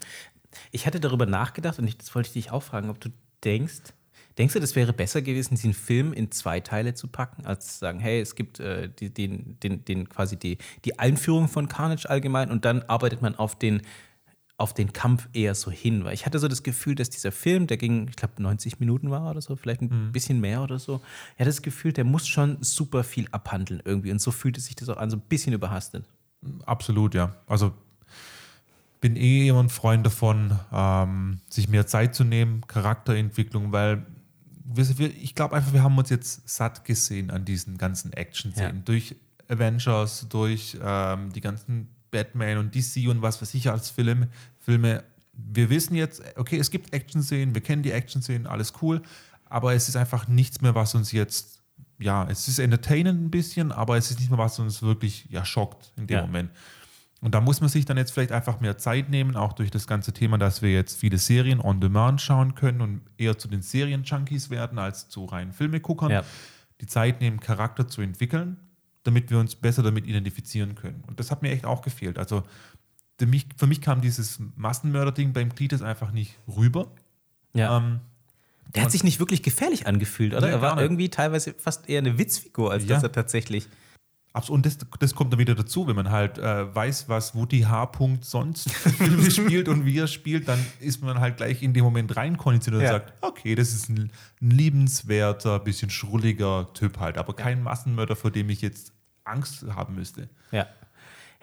[0.71, 3.11] Ich hatte darüber nachgedacht und ich, das wollte ich dich auch fragen, ob du
[3.45, 3.95] denkst,
[4.39, 7.79] denkst du, das wäre besser gewesen, diesen Film in zwei Teile zu packen, als zu
[7.79, 12.09] sagen, hey, es gibt äh, die, den, den, den, quasi die, die Einführung von Carnage
[12.09, 13.83] allgemein und dann arbeitet man auf den,
[14.57, 16.05] auf den Kampf eher so hin.
[16.05, 19.11] Weil ich hatte so das Gefühl, dass dieser Film, der ging, ich glaube, 90 Minuten
[19.11, 20.13] war oder so, vielleicht ein mhm.
[20.13, 21.01] bisschen mehr oder so.
[21.39, 24.11] Ja, das Gefühl, der muss schon super viel abhandeln irgendwie.
[24.11, 26.05] Und so fühlte sich das auch an, so ein bisschen überhastet.
[26.67, 27.35] Absolut, ja.
[27.47, 27.73] Also
[29.05, 34.07] bin eh immer ein Freund davon, ähm, sich mehr Zeit zu nehmen, Charakterentwicklung, weil
[34.65, 38.77] wir, ich glaube einfach, wir haben uns jetzt satt gesehen an diesen ganzen Action-Szenen.
[38.77, 38.83] Ja.
[38.83, 39.15] Durch
[39.47, 44.29] Avengers, durch ähm, die ganzen Batman und DC und was weiß ich als Film,
[44.59, 45.05] Filme.
[45.35, 49.03] Wir wissen jetzt, okay, es gibt Action-Szenen, wir kennen die Action-Szenen, alles cool,
[49.45, 51.61] aber es ist einfach nichts mehr, was uns jetzt,
[51.99, 55.45] ja, es ist entertainend ein bisschen, aber es ist nicht mehr, was uns wirklich ja,
[55.45, 56.23] schockt in dem ja.
[56.23, 56.51] Moment.
[57.25, 59.87] Und da muss man sich dann jetzt vielleicht einfach mehr Zeit nehmen, auch durch das
[59.87, 63.63] ganze Thema, dass wir jetzt viele Serien on demand schauen können und eher zu den
[63.63, 66.11] Serien-Junkies werden als zu reinen Filmeguckern.
[66.11, 66.23] Ja.
[66.83, 68.59] Die Zeit nehmen, Charakter zu entwickeln,
[69.05, 71.03] damit wir uns besser damit identifizieren können.
[71.07, 72.19] Und das hat mir echt auch gefehlt.
[72.19, 72.43] Also
[73.19, 76.89] für mich, für mich kam dieses Massenmörder-Ding beim Cletus einfach nicht rüber.
[77.55, 77.79] Ja.
[77.79, 78.01] Ähm,
[78.75, 80.49] der hat sich nicht wirklich gefährlich angefühlt, oder?
[80.49, 82.91] Nee, er war irgendwie teilweise fast eher eine Witzfigur, als ja.
[82.91, 83.67] dass er tatsächlich
[84.51, 87.93] und das, das kommt dann wieder dazu, wenn man halt äh, weiß, was Woody H.
[88.21, 88.69] sonst
[89.31, 92.87] spielt und wie er spielt, dann ist man halt gleich in dem Moment reinkonditioniert und
[92.87, 92.93] ja.
[92.93, 94.11] sagt, okay, das ist ein,
[94.43, 99.95] ein liebenswerter, bisschen schrulliger Typ halt, aber kein Massenmörder, vor dem ich jetzt Angst haben
[99.95, 100.29] müsste.
[100.51, 100.67] Ja.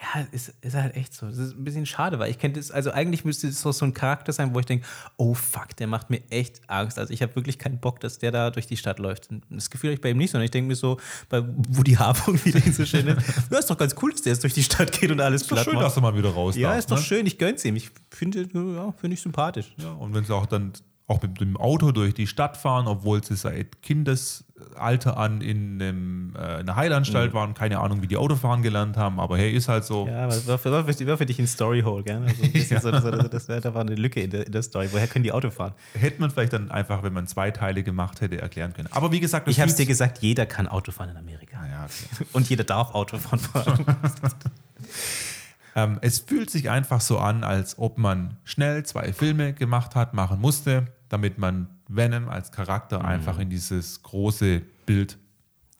[0.01, 1.27] Ja, ist, ist halt echt so.
[1.27, 3.85] Das ist ein bisschen schade, weil ich kenne das, also eigentlich müsste es so, so
[3.85, 4.83] ein Charakter sein, wo ich denke,
[5.17, 6.97] oh fuck, der macht mir echt Angst.
[6.97, 9.29] Also ich habe wirklich keinen Bock, dass der da durch die Stadt läuft.
[9.29, 10.97] Und das Gefühl habe ich bei ihm nicht, sondern ich denke mir so,
[11.29, 13.21] bei Woody Harburg, wie der so schön nennt,
[13.51, 15.47] ja, ist doch ganz cool, dass der jetzt durch die Stadt geht und alles ist
[15.49, 15.85] platt schön, macht.
[15.85, 17.03] dass er mal wieder raus Ja, darf, ist doch ne?
[17.03, 17.75] schön, ich gönn's ihm.
[17.75, 19.71] Ich finde, ja, finde ich sympathisch.
[19.77, 20.73] Ja, und wenn es auch dann
[21.11, 26.35] auch mit dem Auto durch die Stadt fahren, obwohl sie seit Kindesalter an in, einem,
[26.37, 27.37] äh, in einer Heilanstalt mhm.
[27.37, 30.07] waren, keine Ahnung, wie die Autofahren gelernt haben, aber hey, ist halt so.
[30.07, 32.23] Ja, aber war für, war für, war für dich ein Storyhole, gell?
[32.25, 32.79] Also ein ja.
[32.79, 34.87] so, so, das, da war eine Lücke in der, in der, Story.
[34.91, 35.73] Woher können die Auto fahren?
[35.93, 38.87] Hätte man vielleicht dann einfach, wenn man zwei Teile gemacht hätte, erklären können.
[38.91, 41.57] Aber wie gesagt, ich habe es dir gesagt, jeder kann Auto fahren in Amerika.
[41.69, 42.25] Ja, okay.
[42.31, 43.85] Und jeder darf Autofahren fahren.
[45.75, 50.13] ähm, es fühlt sich einfach so an, als ob man schnell zwei Filme gemacht hat,
[50.13, 53.05] machen musste damit man Venom als Charakter mhm.
[53.05, 55.17] einfach in dieses große Bild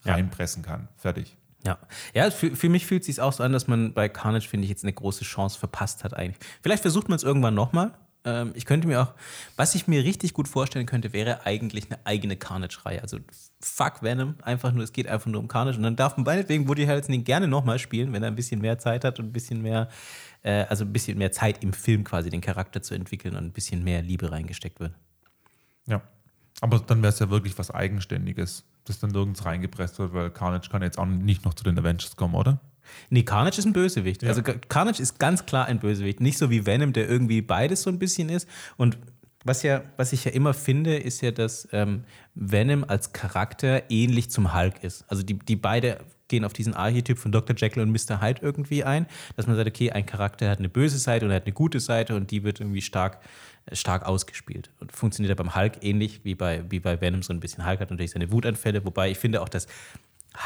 [0.04, 0.88] reinpressen kann.
[0.96, 1.36] Fertig.
[1.64, 1.78] Ja,
[2.12, 4.64] ja für, für mich fühlt es sich auch so an, dass man bei Carnage, finde
[4.64, 6.38] ich, jetzt eine große Chance verpasst hat eigentlich.
[6.62, 7.92] Vielleicht versucht man es irgendwann nochmal.
[8.24, 9.14] Ähm, ich könnte mir auch,
[9.56, 13.00] was ich mir richtig gut vorstellen könnte, wäre eigentlich eine eigene Carnage-Reihe.
[13.00, 13.18] Also
[13.60, 15.78] fuck Venom, einfach nur, es geht einfach nur um Carnage.
[15.78, 18.78] Und dann darf man meinetwegen Woody Harrelson gerne nochmal spielen, wenn er ein bisschen mehr
[18.78, 19.88] Zeit hat und ein bisschen mehr,
[20.42, 23.52] äh, also ein bisschen mehr Zeit im Film quasi den Charakter zu entwickeln und ein
[23.52, 24.92] bisschen mehr Liebe reingesteckt wird.
[25.86, 26.02] Ja.
[26.60, 30.68] Aber dann wäre es ja wirklich was Eigenständiges das dann nirgends reingepresst wird, weil Carnage
[30.68, 32.60] kann jetzt auch nicht noch zu den Avengers kommen, oder?
[33.10, 34.22] Nee, Carnage ist ein Bösewicht.
[34.22, 34.30] Ja.
[34.30, 36.20] Also Carnage ist ganz klar ein Bösewicht.
[36.20, 38.48] Nicht so wie Venom, der irgendwie beides so ein bisschen ist.
[38.76, 38.98] Und
[39.44, 42.04] was, ja, was ich ja immer finde, ist ja, dass ähm,
[42.34, 45.04] Venom als Charakter ähnlich zum Hulk ist.
[45.08, 45.98] Also die, die beide
[46.32, 47.54] gehen auf diesen Archetyp von Dr.
[47.54, 48.20] Jekyll und Mr.
[48.20, 49.06] Hyde irgendwie ein,
[49.36, 51.78] dass man sagt, okay, ein Charakter hat eine böse Seite und er hat eine gute
[51.78, 53.20] Seite und die wird irgendwie stark
[53.70, 54.70] stark ausgespielt.
[54.80, 57.64] Und funktioniert ja beim Hulk ähnlich wie bei, wie bei Venom so ein bisschen.
[57.64, 59.66] Hulk hat natürlich seine Wutanfälle, wobei ich finde auch, dass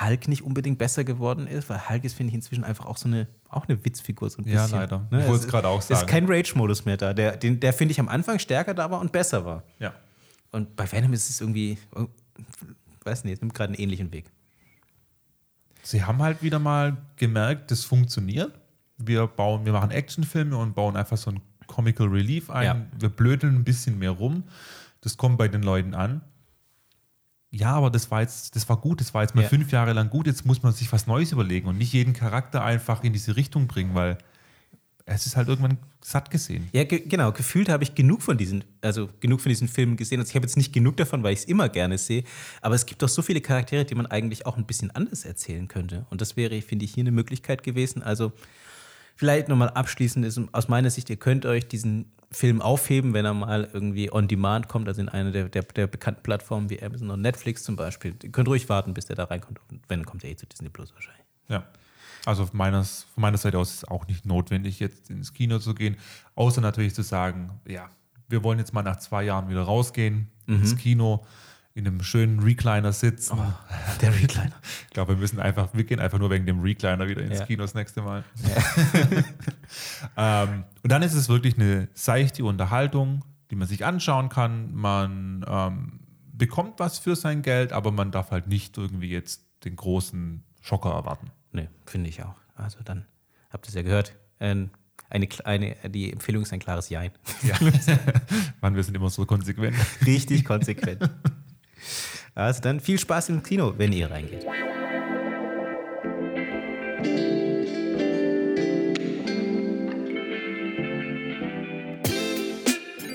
[0.00, 3.08] Hulk nicht unbedingt besser geworden ist, weil Hulk ist, finde ich, inzwischen einfach auch so
[3.08, 4.28] eine, auch eine Witzfigur.
[4.28, 5.06] So ein bisschen, ja, leider.
[5.10, 5.20] Ne?
[5.20, 5.94] Ich wollte es gerade auch sagen.
[5.94, 8.90] Es ist kein Rage-Modus mehr da, der, den, der finde ich, am Anfang stärker da
[8.90, 9.62] war und besser war.
[9.78, 9.94] Ja.
[10.50, 11.78] Und bei Venom ist es irgendwie,
[13.04, 14.26] weiß nicht, es nimmt gerade einen ähnlichen Weg.
[15.86, 18.52] Sie haben halt wieder mal gemerkt, das funktioniert.
[18.98, 22.64] Wir bauen, wir machen Actionfilme und bauen einfach so ein Comical Relief ein.
[22.64, 22.86] Ja.
[22.98, 24.42] Wir blödeln ein bisschen mehr rum.
[25.00, 26.22] Das kommt bei den Leuten an.
[27.52, 29.48] Ja, aber das war jetzt, das war gut, das war jetzt mal ja.
[29.48, 30.26] fünf Jahre lang gut.
[30.26, 33.68] Jetzt muss man sich was Neues überlegen und nicht jeden Charakter einfach in diese Richtung
[33.68, 34.18] bringen, weil
[35.06, 36.68] es ist halt irgendwann satt gesehen.
[36.72, 37.32] Ja, ge genau.
[37.32, 40.18] Gefühlt habe ich genug von diesen, also genug von diesen Filmen gesehen.
[40.18, 42.24] Also ich habe jetzt nicht genug davon, weil ich es immer gerne sehe.
[42.60, 45.68] Aber es gibt doch so viele Charaktere, die man eigentlich auch ein bisschen anders erzählen
[45.68, 46.06] könnte.
[46.10, 48.02] Und das wäre, finde ich, hier eine Möglichkeit gewesen.
[48.02, 48.32] Also
[49.16, 53.32] Vielleicht nochmal abschließend ist aus meiner Sicht, ihr könnt euch diesen Film aufheben, wenn er
[53.32, 57.08] mal irgendwie on demand kommt, also in einer der, der, der bekannten Plattformen wie Amazon
[57.10, 58.14] und Netflix zum Beispiel.
[58.22, 59.58] Ihr könnt ruhig warten, bis der da reinkommt.
[59.70, 61.24] Und wenn, kommt er eh zu Disney Plus wahrscheinlich.
[61.48, 61.66] Ja.
[62.26, 65.60] Also von meiner, von meiner Seite aus ist es auch nicht notwendig, jetzt ins Kino
[65.60, 65.96] zu gehen,
[66.34, 67.88] außer natürlich zu sagen, ja,
[68.28, 70.56] wir wollen jetzt mal nach zwei Jahren wieder rausgehen mhm.
[70.56, 71.24] ins Kino
[71.74, 73.38] in einem schönen Recliner sitzen.
[73.38, 73.52] Oh,
[74.00, 74.50] der Recliner.
[74.88, 77.44] Ich glaube, wir müssen einfach, wir gehen einfach nur wegen dem Recliner wieder ins ja.
[77.44, 78.24] Kino das nächste Mal.
[80.16, 80.42] Ja.
[80.44, 84.74] ähm, und dann ist es wirklich eine seichte Unterhaltung, die man sich anschauen kann.
[84.74, 86.00] Man ähm,
[86.32, 90.90] bekommt was für sein Geld, aber man darf halt nicht irgendwie jetzt den großen Schocker
[90.90, 91.30] erwarten.
[91.56, 92.34] Nee, finde ich auch.
[92.54, 93.06] Also dann
[93.48, 94.14] habt ihr es ja gehört.
[94.40, 94.68] Ähm,
[95.08, 97.12] eine, eine, die Empfehlung ist ein klares Jein.
[97.42, 97.54] Ja.
[98.60, 99.74] Mann, wir sind immer so konsequent.
[100.04, 101.08] Richtig konsequent.
[102.34, 104.44] Also dann viel Spaß im Kino, wenn ihr reingeht.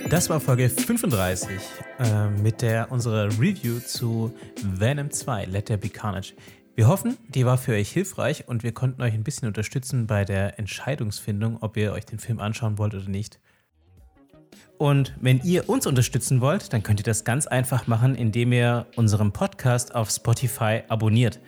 [0.09, 1.59] Das war Folge 35
[1.99, 6.33] äh, mit der unserer Review zu Venom 2, Let There Be Carnage.
[6.81, 10.25] Wir hoffen, die war für euch hilfreich und wir konnten euch ein bisschen unterstützen bei
[10.25, 13.39] der Entscheidungsfindung, ob ihr euch den Film anschauen wollt oder nicht.
[14.79, 18.87] Und wenn ihr uns unterstützen wollt, dann könnt ihr das ganz einfach machen, indem ihr
[18.95, 21.39] unseren Podcast auf Spotify abonniert.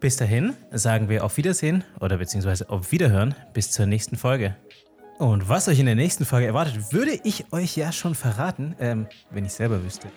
[0.00, 4.56] Bis dahin sagen wir auf Wiedersehen oder beziehungsweise auf Wiederhören bis zur nächsten Folge.
[5.18, 9.06] Und was euch in der nächsten Folge erwartet, würde ich euch ja schon verraten, ähm,
[9.32, 10.08] wenn ich selber wüsste.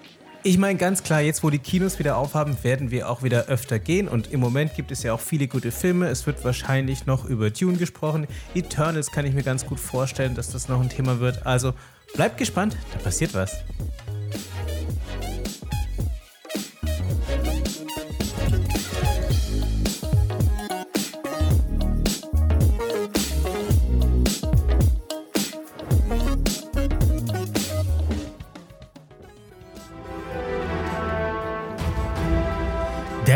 [0.43, 3.77] Ich meine ganz klar, jetzt wo die Kinos wieder aufhaben, werden wir auch wieder öfter
[3.77, 6.07] gehen und im Moment gibt es ja auch viele gute Filme.
[6.07, 8.27] Es wird wahrscheinlich noch über Dune gesprochen.
[8.55, 11.45] Eternals kann ich mir ganz gut vorstellen, dass das noch ein Thema wird.
[11.45, 11.73] Also
[12.13, 13.63] Bleibt gespannt, da passiert was.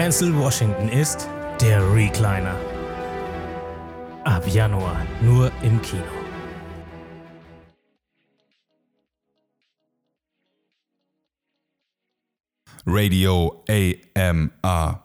[0.06, 1.28] Denzel Washington ist
[1.60, 2.56] der Recliner.
[4.24, 6.04] Ab Januar nur im Kino.
[12.86, 15.05] Radio AMR.